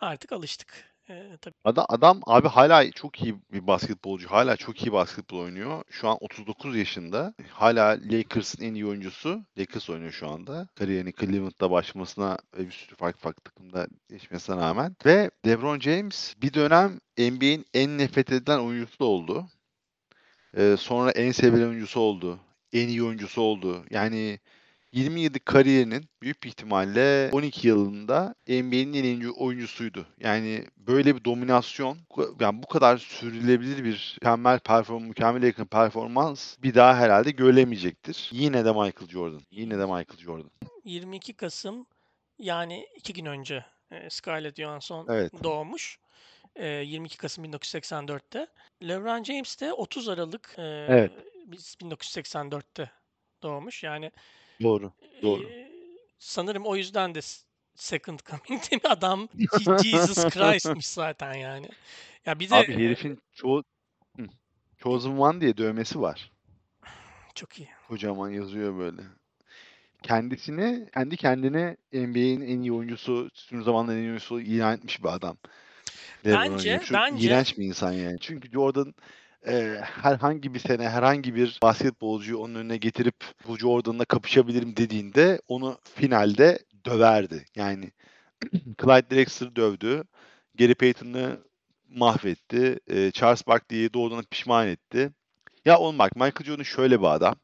Artık 0.00 0.32
alıştık. 0.32 0.84
Ee, 1.10 1.36
tabii. 1.40 1.54
Adam, 1.64 1.86
adam 1.88 2.20
abi 2.26 2.48
hala 2.48 2.90
çok 2.90 3.22
iyi 3.22 3.34
bir 3.52 3.66
basketbolcu. 3.66 4.30
Hala 4.30 4.56
çok 4.56 4.86
iyi 4.86 4.92
basketbol 4.92 5.38
oynuyor. 5.38 5.84
Şu 5.90 6.08
an 6.08 6.18
39 6.20 6.76
yaşında. 6.76 7.34
Hala 7.50 7.98
Lakers'ın 8.10 8.64
en 8.64 8.74
iyi 8.74 8.86
oyuncusu. 8.86 9.44
Lakers 9.58 9.90
oynuyor 9.90 10.12
şu 10.12 10.28
anda. 10.28 10.68
Kariyerini 10.74 11.12
Cleveland'da 11.12 11.70
başlamasına 11.70 12.38
ve 12.56 12.66
bir 12.66 12.72
sürü 12.72 12.96
farklı 12.96 13.20
farklı 13.20 13.42
takımda 13.42 13.86
geçmesine 14.10 14.56
rağmen. 14.56 14.96
Ve 15.06 15.30
LeBron 15.46 15.80
James 15.80 16.34
bir 16.42 16.54
dönem 16.54 17.00
NBA'in 17.18 17.66
en 17.74 17.98
nefret 17.98 18.32
edilen 18.32 18.58
oyuncusu 18.58 19.04
oldu. 19.04 19.46
Ee, 20.56 20.76
sonra 20.78 21.10
en 21.10 21.32
sevilen 21.32 21.68
oyuncusu 21.68 22.00
oldu. 22.00 22.40
En 22.72 22.88
iyi 22.88 23.02
oyuncusu 23.02 23.42
oldu. 23.42 23.84
Yani 23.90 24.38
20 24.92 25.20
yıllık 25.20 25.46
kariyerinin 25.46 26.08
büyük 26.22 26.42
bir 26.42 26.48
ihtimalle 26.48 27.30
12 27.32 27.68
yılında 27.68 28.34
NBA'nin 28.48 28.92
en 28.92 29.04
iyi 29.04 29.30
oyuncusuydu. 29.30 30.06
Yani 30.20 30.64
böyle 30.76 31.16
bir 31.16 31.24
dominasyon, 31.24 31.98
yani 32.40 32.62
bu 32.62 32.66
kadar 32.66 32.98
sürdürülebilir 32.98 33.84
bir 33.84 34.16
mükemmel 34.16 34.58
perform, 34.58 35.02
mükemmel 35.02 35.42
yakın 35.42 35.64
performans 35.64 36.56
bir 36.62 36.74
daha 36.74 36.96
herhalde 36.96 37.30
görülemeyecektir. 37.30 38.30
Yine 38.32 38.64
de 38.64 38.72
Michael 38.72 39.08
Jordan. 39.08 39.40
Yine 39.50 39.78
de 39.78 39.84
Michael 39.84 40.18
Jordan. 40.18 40.50
22 40.84 41.32
Kasım 41.32 41.86
yani 42.38 42.86
iki 42.96 43.12
gün 43.12 43.24
önce 43.24 43.64
e, 43.90 44.10
Scarlett 44.10 44.56
Johansson 44.56 45.06
Evet. 45.10 45.32
doğmuş. 45.44 45.98
E, 46.56 46.66
22 46.66 47.18
Kasım 47.18 47.44
1984'te. 47.44 48.46
LeBron 48.82 49.24
James 49.24 49.60
de 49.60 49.72
30 49.72 50.08
Aralık 50.08 50.54
e, 50.58 50.62
Evet. 50.88 51.12
Biz 51.52 51.76
1984'te 51.80 52.90
doğmuş. 53.42 53.82
Yani 53.82 54.10
Doğru. 54.62 54.92
Doğru. 55.22 55.42
e, 55.42 55.70
sanırım 56.18 56.66
o 56.66 56.76
yüzden 56.76 57.14
de 57.14 57.20
Second 57.74 58.18
Coming 58.20 58.62
değil 58.70 58.82
mi? 58.84 58.88
Adam 58.90 59.28
Je- 59.34 59.82
Jesus 59.82 60.24
Christ'miş 60.30 60.86
zaten 60.86 61.34
yani. 61.34 61.68
Ya 62.26 62.40
bir 62.40 62.50
de 62.50 62.54
Abi 62.54 62.74
herifin 62.74 63.22
çoğu. 63.32 63.64
Chosen 64.78 65.10
One 65.10 65.40
diye 65.40 65.56
dövmesi 65.56 66.00
var. 66.00 66.32
çok 67.34 67.58
iyi. 67.58 67.68
Kocaman 67.88 68.30
yazıyor 68.30 68.78
böyle. 68.78 69.02
Kendisini, 70.02 70.88
kendi 70.94 71.16
kendine 71.16 71.76
NBA'in 71.92 72.40
en 72.40 72.60
iyi 72.60 72.72
oyuncusu, 72.72 73.30
tüm 73.30 73.62
zamanların 73.62 73.96
en 73.98 74.02
iyi 74.02 74.06
oyuncusu 74.08 74.40
ilan 74.40 74.74
etmiş 74.76 75.02
bir 75.02 75.08
adam. 75.08 75.36
Bence- 76.24 76.80
bence- 76.92 77.26
iğrenç 77.26 77.58
bir 77.58 77.64
insan 77.64 77.92
yani. 77.92 78.16
Çünkü 78.20 78.50
Jordan 78.50 78.94
e, 79.46 79.80
herhangi 79.80 80.54
bir 80.54 80.58
sene 80.58 80.88
herhangi 80.88 81.34
bir 81.34 81.58
basketbolcuyu 81.62 82.38
onun 82.38 82.54
önüne 82.54 82.76
getirip 82.76 83.16
bu 83.48 83.58
Jordan'la 83.58 84.04
kapışabilirim 84.04 84.76
dediğinde 84.76 85.40
onu 85.48 85.78
finalde 85.94 86.58
döverdi. 86.86 87.44
Yani 87.56 87.92
Clyde 88.82 89.10
Drexler'ı 89.10 89.56
dövdü. 89.56 90.04
Gary 90.58 90.74
Payton'ı 90.74 91.40
mahvetti. 91.88 92.80
E, 92.86 93.10
Charles 93.10 93.46
Barkley'i 93.46 93.94
doğrudan 93.94 94.24
pişman 94.30 94.68
etti. 94.68 95.10
Ya 95.64 95.78
oğlum 95.78 95.98
bak 95.98 96.16
Michael 96.16 96.44
Jordan 96.44 96.62
şöyle 96.62 97.00
bir 97.00 97.06
adam. 97.06 97.36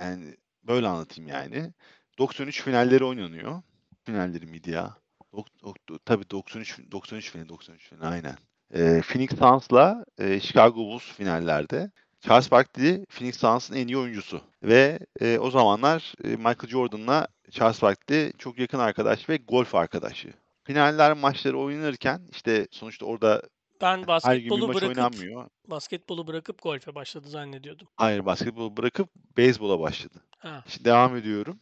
Yani 0.00 0.36
böyle 0.64 0.88
anlatayım 0.88 1.28
yani. 1.30 1.72
93 2.18 2.62
finalleri 2.62 3.04
oynanıyor. 3.04 3.62
Finalleri 4.04 4.46
miydi 4.46 4.70
ya? 4.70 4.96
Dok, 5.32 5.46
dok- 5.62 5.98
tabii 6.04 6.30
93 6.30 6.78
93 6.92 7.30
final 7.30 7.48
93 7.48 7.88
final 7.88 8.12
aynen. 8.12 8.36
Ee, 8.74 9.00
Phoenix 9.04 9.30
Suns'la 9.38 10.04
e, 10.18 10.40
Chicago 10.40 10.76
Bulls 10.76 11.02
finallerde. 11.02 11.90
Charles 12.20 12.50
Barkley 12.50 13.04
Phoenix 13.08 13.36
Suns'ın 13.40 13.74
en 13.74 13.86
iyi 13.88 13.98
oyuncusu 13.98 14.40
ve 14.62 14.98
e, 15.20 15.38
o 15.38 15.50
zamanlar 15.50 16.12
e, 16.24 16.28
Michael 16.28 16.68
Jordan'la 16.68 17.26
Charles 17.50 17.82
Barkley 17.82 18.32
çok 18.38 18.58
yakın 18.58 18.78
arkadaş 18.78 19.28
ve 19.28 19.36
golf 19.36 19.74
arkadaşı. 19.74 20.32
Finaller 20.64 21.12
maçları 21.12 21.58
oynanırken 21.58 22.20
işte 22.30 22.66
sonuçta 22.70 23.06
orada 23.06 23.42
Ben 23.80 24.06
basketbolu 24.06 24.66
maç 24.66 24.76
bırakıp 24.76 24.98
oynanmıyor. 24.98 25.46
basketbolu 25.68 26.26
bırakıp 26.26 26.62
golfe 26.62 26.94
başladı 26.94 27.28
zannediyordum. 27.28 27.88
Hayır 27.96 28.26
basketbolu 28.26 28.76
bırakıp 28.76 29.08
beyzbola 29.36 29.80
başladı. 29.80 30.18
Ha. 30.38 30.64
Şimdi 30.68 30.84
devam 30.84 31.16
ediyorum. 31.16 31.60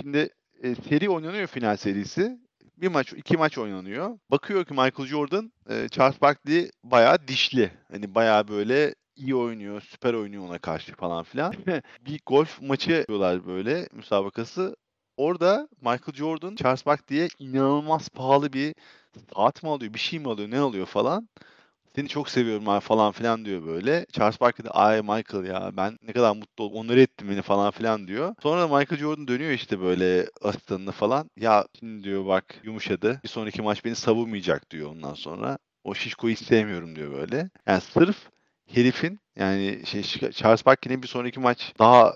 Şimdi 0.00 0.28
e, 0.62 0.74
seri 0.74 1.10
oynanıyor 1.10 1.46
final 1.46 1.76
serisi. 1.76 2.38
Bir 2.76 2.88
maç, 2.88 3.12
iki 3.12 3.36
maç 3.36 3.58
oynanıyor. 3.58 4.18
Bakıyor 4.30 4.64
ki 4.64 4.74
Michael 4.74 5.06
Jordan, 5.08 5.52
e, 5.70 5.88
Charles 5.88 6.20
Barkley 6.22 6.70
bayağı 6.84 7.28
dişli. 7.28 7.70
Hani 7.92 8.14
bayağı 8.14 8.48
böyle 8.48 8.94
iyi 9.16 9.34
oynuyor, 9.34 9.80
süper 9.80 10.14
oynuyor 10.14 10.44
ona 10.48 10.58
karşı 10.58 10.94
falan 10.94 11.24
filan. 11.24 11.52
bir 12.06 12.20
golf 12.26 12.62
maçı 12.62 12.90
yapıyorlar 12.90 13.46
böyle 13.46 13.88
müsabakası. 13.92 14.76
Orada 15.16 15.68
Michael 15.80 16.14
Jordan, 16.14 16.54
Charles 16.56 16.86
Barkley'e 16.86 17.28
inanılmaz 17.38 18.08
pahalı 18.08 18.52
bir 18.52 18.74
saat 19.34 19.62
mi 19.62 19.68
alıyor, 19.68 19.94
bir 19.94 19.98
şey 19.98 20.18
mi 20.18 20.28
alıyor, 20.28 20.50
ne 20.50 20.58
alıyor 20.58 20.86
falan. 20.86 21.28
Seni 21.96 22.08
çok 22.08 22.28
seviyorum 22.30 22.80
falan 22.80 23.12
filan 23.12 23.44
diyor 23.44 23.66
böyle. 23.66 24.06
Charles 24.12 24.40
Barkley 24.40 24.64
de 24.64 24.70
ay 24.70 25.02
Michael 25.02 25.44
ya 25.44 25.70
ben 25.76 25.98
ne 26.02 26.12
kadar 26.12 26.36
mutlu 26.36 26.64
oldum. 26.64 26.78
Onları 26.78 27.00
ettim 27.00 27.28
beni 27.30 27.42
falan 27.42 27.70
filan 27.70 28.08
diyor. 28.08 28.34
Sonra 28.42 28.60
da 28.60 28.78
Michael 28.78 29.00
Jordan 29.00 29.28
dönüyor 29.28 29.50
işte 29.50 29.80
böyle 29.80 30.26
asistanına 30.42 30.92
falan. 30.92 31.30
Ya 31.36 31.64
şimdi 31.78 32.04
diyor 32.04 32.26
bak 32.26 32.44
yumuşadı. 32.62 33.20
Bir 33.24 33.28
sonraki 33.28 33.62
maç 33.62 33.84
beni 33.84 33.94
savunmayacak 33.94 34.70
diyor 34.70 34.90
ondan 34.90 35.14
sonra. 35.14 35.58
O 35.84 35.94
şişkoyu 35.94 36.36
sevmiyorum 36.36 36.96
diyor 36.96 37.12
böyle. 37.12 37.50
Yani 37.66 37.80
sırf 37.80 38.16
herifin 38.66 39.20
yani 39.36 39.82
şey 39.86 40.02
Charles 40.32 40.66
Barkley'nin 40.66 41.02
bir 41.02 41.08
sonraki 41.08 41.40
maç 41.40 41.72
daha 41.78 42.14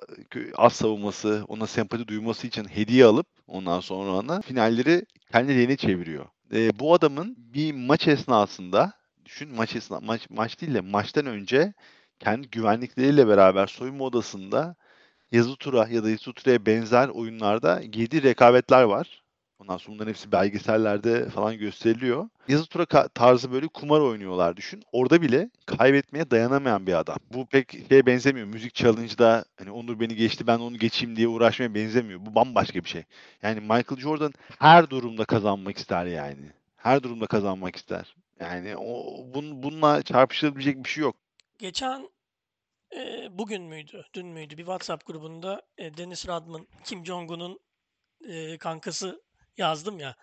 az 0.57 0.73
savunması, 0.73 1.45
ona 1.49 1.67
sempati 1.67 2.09
duyması 2.09 2.47
için 2.47 2.65
hediye 2.65 3.05
alıp 3.05 3.27
ondan 3.47 3.81
sonra 3.81 4.11
ona 4.11 4.41
finalleri 4.41 5.03
kendi 5.33 5.77
çeviriyor. 5.77 6.27
Ee, 6.55 6.79
bu 6.79 6.95
adamın 6.95 7.35
bir 7.39 7.73
maç 7.73 8.09
esnasında 8.09 8.93
düşün 9.29 9.55
maç 9.55 9.77
esna 9.77 10.01
maç 10.01 10.31
maç 10.31 10.61
değil 10.61 10.75
de 10.75 10.81
maçtan 10.81 11.27
önce 11.27 11.75
kendi 12.19 12.51
güvenlikleriyle 12.51 13.29
beraber 13.29 13.67
soyunma 13.67 14.05
odasında 14.05 14.77
yazı 15.33 15.57
tura 15.57 15.89
ya 15.89 16.05
da 16.05 16.11
yazı 16.11 16.33
turaya 16.33 16.67
benzer 16.67 17.09
oyunlarda 17.09 17.83
girdiği 17.83 18.23
rekabetler 18.23 18.83
var. 18.83 19.23
Ondan 19.59 19.77
sonra 19.77 19.95
bunların 19.95 20.11
hepsi 20.11 20.33
belgesellerde 20.33 21.29
falan 21.29 21.59
gösteriliyor. 21.59 22.29
Yazı 22.49 22.67
tura 22.67 22.87
tarzı 23.09 23.53
böyle 23.53 23.69
kumar 23.69 24.01
oynuyorlar 24.01 24.57
düşün. 24.57 24.83
Orada 24.93 25.23
bile 25.23 25.51
kaybetmeye 25.67 26.31
dayanamayan 26.31 26.87
bir 26.87 26.99
adam. 26.99 27.17
Bu 27.33 27.47
pek 27.47 27.79
şeye 27.89 28.07
benzemiyor. 28.07 28.47
Müzik 28.47 28.75
challenge'da 28.75 29.45
hani 29.59 29.71
Onur 29.71 30.01
beni 30.01 30.17
geçti 30.17 30.47
ben 30.47 30.59
onu 30.59 30.77
geçeyim 30.79 31.17
diye 31.17 31.29
uğraşmaya 31.29 31.75
benzemiyor. 31.75 32.21
Bu 32.27 32.35
bambaşka 32.35 32.85
bir 32.85 32.89
şey. 32.89 33.05
Yani 33.43 33.61
Michael 33.61 34.01
Jordan 34.01 34.33
her 34.59 34.91
durumda 34.91 35.25
kazanmak 35.25 35.79
ister 35.79 36.07
yani. 36.07 36.53
Her 36.77 37.03
durumda 37.03 37.27
kazanmak 37.27 37.77
ister. 37.77 38.15
Yani 38.41 38.77
o 38.77 39.17
bun, 39.35 39.63
bununla 39.63 40.03
çarpışılabilecek 40.03 40.85
bir 40.85 40.89
şey 40.89 41.03
yok. 41.03 41.17
Geçen 41.59 42.11
e, 42.97 43.29
bugün 43.39 43.63
müydü, 43.63 44.05
dün 44.15 44.27
müydü 44.27 44.57
bir 44.57 44.63
WhatsApp 44.63 45.07
grubunda 45.07 45.63
e, 45.79 45.97
Dennis 45.97 46.29
Rodman, 46.29 46.67
Kim 46.85 47.07
Jong-un'un 47.07 47.61
e, 48.29 48.59
kankası 48.59 49.23
yazdım 49.57 49.99
ya. 49.99 50.17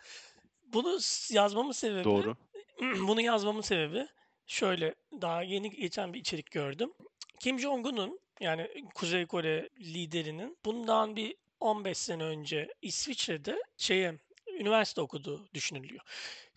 Bunu 0.74 1.00
yazmamın 1.32 1.72
sebebi, 1.72 2.04
Doğru. 2.04 2.36
bunu 3.08 3.22
yazmamın 3.22 3.62
sebebi 3.62 4.08
şöyle 4.48 4.96
daha 5.22 5.44
yeni 5.44 5.70
geçen 5.70 6.14
bir 6.14 6.20
içerik 6.20 6.52
gördüm. 6.52 6.94
Kim 7.40 7.60
Jong-un'un 7.60 8.20
yani 8.40 8.86
Kuzey 8.96 9.26
Kore 9.26 9.70
liderinin 9.80 10.58
bundan 10.66 11.16
bir 11.16 11.36
15 11.60 11.98
sene 11.98 12.24
önce 12.24 12.74
İsviçre'de 12.82 13.64
şeye 13.78 14.20
üniversite 14.60 15.02
okuduğu 15.02 15.48
düşünülüyor. 15.54 16.02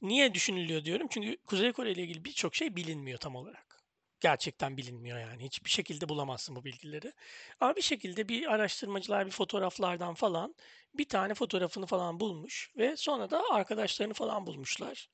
Niye 0.03 0.35
düşünülüyor 0.35 0.85
diyorum? 0.85 1.07
Çünkü 1.11 1.37
Kuzey 1.47 1.73
Kore 1.73 1.93
ile 1.93 2.03
ilgili 2.03 2.25
birçok 2.25 2.55
şey 2.55 2.77
bilinmiyor 2.77 3.19
tam 3.19 3.37
olarak. 3.37 3.79
Gerçekten 4.21 4.77
bilinmiyor 4.77 5.19
yani. 5.19 5.45
Hiçbir 5.45 5.71
şekilde 5.71 6.09
bulamazsın 6.09 6.57
bu 6.57 6.65
bilgileri. 6.65 7.13
Ama 7.61 7.77
bir 7.77 7.83
şekilde 7.83 8.29
bir 8.29 8.53
araştırmacılar 8.55 9.27
bir 9.27 9.31
fotoğraflardan 9.31 10.15
falan 10.15 10.55
bir 10.95 11.09
tane 11.09 11.35
fotoğrafını 11.35 11.87
falan 11.87 12.21
bulmuş 12.21 12.73
ve 12.77 12.97
sonra 12.97 13.31
da 13.31 13.43
arkadaşlarını 13.51 14.15
falan 14.15 14.47
bulmuşlar. 14.47 15.09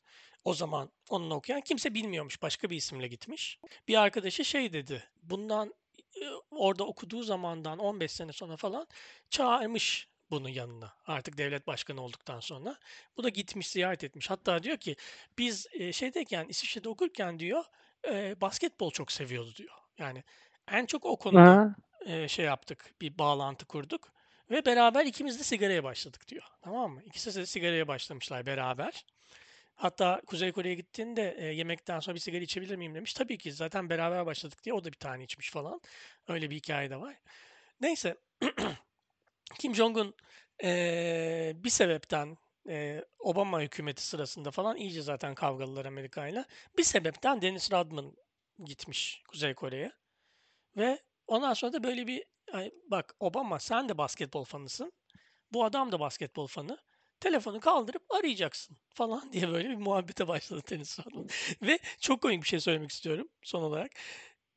O 0.45 0.55
zaman 0.55 0.91
onunla 1.09 1.35
okuyan 1.35 1.61
kimse 1.61 1.95
bilmiyormuş. 1.95 2.43
Başka 2.43 2.71
bir 2.71 2.77
isimle 2.77 3.09
gitmiş. 3.09 3.59
Bir 3.89 4.03
arkadaşı 4.03 4.45
şey 4.45 4.73
dedi. 4.73 5.05
Bundan 5.23 5.75
e, 6.17 6.29
orada 6.51 6.85
okuduğu 6.85 7.23
zamandan 7.23 7.79
15 7.79 8.13
sene 8.13 8.33
sonra 8.33 8.57
falan 8.57 8.87
çağırmış 9.31 10.09
bunu 10.35 10.51
yanına. 10.51 10.93
Artık 11.07 11.39
devlet 11.39 11.67
başkanı 11.67 12.01
olduktan 12.01 12.41
sonra. 12.41 12.77
Bu 13.17 13.25
da 13.25 13.29
gitmiş 13.29 13.71
ziyaret 13.71 14.05
etmiş. 14.05 14.31
Hatta 14.31 14.63
diyor 14.63 14.77
ki 14.77 14.97
biz 15.39 15.67
e, 15.73 15.93
şeydeyken 15.93 16.47
İsviçre'de 16.49 16.89
okurken 16.89 17.39
diyor 17.39 17.65
e, 18.09 18.41
basketbol 18.41 18.91
çok 18.91 19.13
seviyordu 19.13 19.53
diyor. 19.57 19.75
Yani 19.99 20.25
en 20.69 20.87
çok 20.87 21.05
o 21.05 21.17
konuda 21.17 21.75
e, 22.07 22.29
şey 22.29 22.45
yaptık, 22.45 22.95
bir 23.01 23.19
bağlantı 23.19 23.67
kurduk 23.67 24.13
ve 24.51 24.67
beraber 24.67 25.07
ikimiz 25.07 25.39
de 25.39 25.45
sigaraya 25.45 25.85
başladık 25.85 26.29
diyor. 26.29 26.45
Tamam 26.63 26.93
mı? 26.93 27.03
İkisi 27.07 27.35
de 27.35 27.47
sigaraya 27.47 27.89
başlamışlar 27.89 28.47
beraber. 28.47 29.05
Hatta 29.75 30.21
Kuzey 30.27 30.53
Kore'ye 30.53 30.75
gittiğinde 30.75 31.35
e, 31.39 31.45
yemekten 31.47 32.01
sonra 32.01 32.15
bir 32.15 32.21
sigara 32.21 32.43
içebilir 32.43 32.77
miyim 32.77 32.95
demiş. 32.95 33.15
Tabii 33.15 33.39
ki 33.39 33.53
zaten 33.53 33.91
beraber 33.91 34.27
başladık 34.27 34.65
diye 34.65 34.75
o 34.75 34.85
da 34.85 34.89
bir 34.89 34.99
tane 34.99 35.25
içmiş 35.25 35.51
falan. 35.51 35.81
Öyle 36.29 36.51
bir 36.51 36.57
hikaye 36.57 36.91
de 36.91 37.01
var. 37.01 37.17
Neyse 37.81 38.17
Kim 39.59 39.75
Jong-un 39.75 40.15
e, 40.65 41.53
bir 41.57 41.71
sebepten 41.71 42.37
e, 42.69 43.05
Obama 43.19 43.61
hükümeti 43.61 44.07
sırasında 44.07 44.51
falan 44.51 44.77
iyice 44.77 45.03
zaten 45.03 45.35
kavgalılar 45.35 45.85
Amerika'yla. 45.85 46.45
Bir 46.79 46.85
sebepten 46.85 47.43
Dennis 47.43 47.73
Rodman 47.73 48.17
gitmiş 48.65 49.23
Kuzey 49.29 49.55
Kore'ye. 49.55 49.93
Ve 50.77 50.99
ondan 51.27 51.55
sonra 51.55 51.73
da 51.73 51.85
böyle 51.85 52.07
bir 52.07 52.25
ay, 52.53 52.71
bak 52.91 53.15
Obama 53.21 53.59
sen 53.59 53.89
de 53.89 53.99
basketbol 53.99 54.45
fanısın. 54.45 54.93
Bu 55.53 55.65
adam 55.65 55.93
da 55.93 56.01
basketbol 56.01 56.47
fanı. 56.47 56.79
Telefonu 57.21 57.61
kaldırıp 57.61 58.03
arayacaksın 58.11 58.77
falan 58.89 59.33
diye 59.33 59.49
böyle 59.49 59.69
bir 59.69 59.77
muhabbete 59.77 60.29
başladı 60.29 60.63
Dennis 60.71 60.99
Rodman. 60.99 61.29
Ve 61.63 61.79
çok 62.01 62.23
komik 62.23 62.43
bir 62.43 62.49
şey 62.49 62.61
söylemek 62.61 62.91
istiyorum 62.91 63.29
son 63.43 63.63
olarak. 63.63 63.93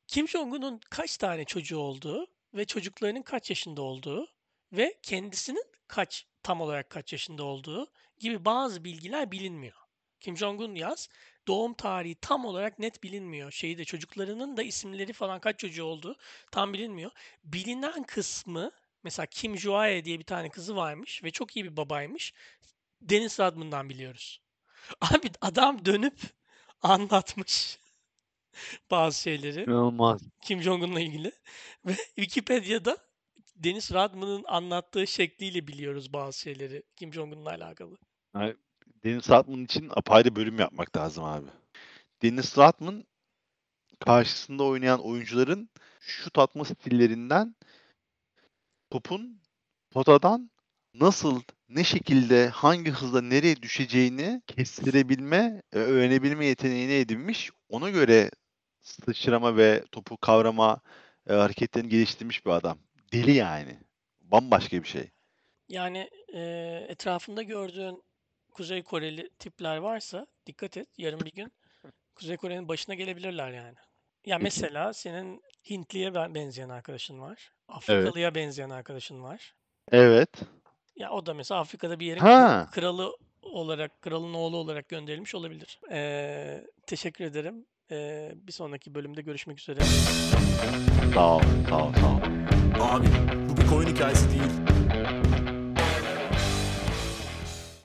Kim 0.06 0.28
Jong-un'un 0.28 0.80
kaç 0.90 1.16
tane 1.16 1.44
çocuğu 1.44 1.78
olduğu 1.78 2.26
ve 2.54 2.64
çocuklarının 2.64 3.22
kaç 3.22 3.50
yaşında 3.50 3.82
olduğu 3.82 4.28
ve 4.72 4.98
kendisinin 5.02 5.64
kaç 5.88 6.26
tam 6.42 6.60
olarak 6.60 6.90
kaç 6.90 7.12
yaşında 7.12 7.44
olduğu 7.44 7.86
gibi 8.18 8.44
bazı 8.44 8.84
bilgiler 8.84 9.32
bilinmiyor. 9.32 9.76
Kim 10.20 10.36
Jong-un 10.36 10.74
yaz 10.74 11.08
doğum 11.48 11.74
tarihi 11.74 12.14
tam 12.14 12.44
olarak 12.44 12.78
net 12.78 13.02
bilinmiyor. 13.02 13.52
Şeyi 13.52 13.78
de 13.78 13.84
çocuklarının 13.84 14.56
da 14.56 14.62
isimleri 14.62 15.12
falan 15.12 15.40
kaç 15.40 15.58
çocuğu 15.58 15.84
olduğu 15.84 16.16
tam 16.50 16.72
bilinmiyor. 16.72 17.10
Bilinen 17.44 18.02
kısmı 18.02 18.70
mesela 19.02 19.26
Kim 19.26 19.58
Joae 19.58 20.04
diye 20.04 20.18
bir 20.18 20.24
tane 20.24 20.50
kızı 20.50 20.76
varmış 20.76 21.24
ve 21.24 21.30
çok 21.30 21.56
iyi 21.56 21.64
bir 21.64 21.76
babaymış. 21.76 22.32
Deniz 23.00 23.40
Rodman'dan 23.40 23.88
biliyoruz. 23.88 24.40
Abi 25.00 25.30
adam 25.40 25.84
dönüp 25.84 26.18
anlatmış 26.82 27.78
bazı 28.90 29.20
şeyleri 29.20 29.62
İnanılmaz. 29.62 30.22
Kim 30.42 30.62
Jong-un'la 30.62 31.00
ilgili 31.00 31.32
ve 31.86 31.94
Wikipedia'da 32.16 33.07
Deniz 33.58 33.92
Rodman'ın 33.92 34.44
anlattığı 34.46 35.06
şekliyle 35.06 35.66
biliyoruz 35.66 36.12
bazı 36.12 36.40
şeyleri 36.40 36.82
Kim 36.96 37.12
Jong-un'la 37.12 37.50
alakalı. 37.50 37.96
Yani 38.34 38.56
Dennis 39.04 39.30
Rodman 39.30 39.64
için 39.64 39.90
apayrı 39.96 40.36
bölüm 40.36 40.58
yapmak 40.58 40.96
lazım 40.96 41.24
abi. 41.24 41.46
Dennis 42.22 42.58
Rodman 42.58 43.04
karşısında 43.98 44.64
oynayan 44.64 45.00
oyuncuların 45.00 45.70
şut 46.00 46.38
atma 46.38 46.64
stillerinden 46.64 47.56
topun 48.90 49.40
potadan 49.90 50.50
nasıl, 50.94 51.42
ne 51.68 51.84
şekilde, 51.84 52.48
hangi 52.48 52.90
hızla 52.90 53.22
nereye 53.22 53.62
düşeceğini 53.62 54.42
kestirebilme, 54.46 55.62
e, 55.72 55.78
öğrenebilme 55.78 56.46
yeteneğini 56.46 56.92
edinmiş. 56.92 57.50
Ona 57.68 57.90
göre 57.90 58.30
sıçrama 58.80 59.56
ve 59.56 59.84
topu 59.92 60.16
kavrama 60.16 60.80
e, 61.26 61.34
hareketlerini 61.34 61.88
geliştirmiş 61.88 62.46
bir 62.46 62.50
adam. 62.50 62.78
Deli 63.12 63.32
yani. 63.32 63.78
Bambaşka 64.20 64.82
bir 64.82 64.88
şey. 64.88 65.10
Yani 65.68 66.10
e, 66.34 66.40
etrafında 66.88 67.42
gördüğün 67.42 68.02
Kuzey 68.52 68.82
Koreli 68.82 69.30
tipler 69.38 69.76
varsa 69.76 70.26
dikkat 70.46 70.76
et 70.76 70.88
yarın 70.98 71.20
bir 71.20 71.32
gün 71.32 71.52
Kuzey 72.14 72.36
Kore'nin 72.36 72.68
başına 72.68 72.94
gelebilirler 72.94 73.50
yani. 73.50 73.76
Ya 74.26 74.38
mesela 74.38 74.92
senin 74.92 75.42
Hintliye 75.70 76.14
ben- 76.14 76.34
benzeyen 76.34 76.68
arkadaşın 76.68 77.20
var. 77.20 77.50
Afrikalıya 77.68 78.34
benzeyen 78.34 78.70
arkadaşın 78.70 79.22
var. 79.22 79.54
Evet. 79.92 80.30
Ya 80.96 81.10
o 81.10 81.26
da 81.26 81.34
mesela 81.34 81.60
Afrika'da 81.60 82.00
bir 82.00 82.06
yerin 82.06 82.20
Ha. 82.20 82.68
kralı 82.72 83.16
olarak, 83.42 84.02
kralın 84.02 84.34
oğlu 84.34 84.56
olarak 84.56 84.88
gönderilmiş 84.88 85.34
olabilir. 85.34 85.80
Ee, 85.90 86.64
teşekkür 86.86 87.24
ederim. 87.24 87.66
Ee, 87.90 88.32
bir 88.34 88.52
sonraki 88.52 88.94
bölümde 88.94 89.22
görüşmek 89.22 89.58
üzere. 89.60 89.80
Sağ 91.14 91.36
ol, 91.36 91.42
sağ 91.68 91.84
ol, 91.86 91.92
sağ 91.92 92.06
ol. 92.16 92.20
Amin. 92.80 93.10
Bu 93.48 93.56
bir 93.56 93.68
communication'ı 93.68 94.30
değil. 94.30 94.42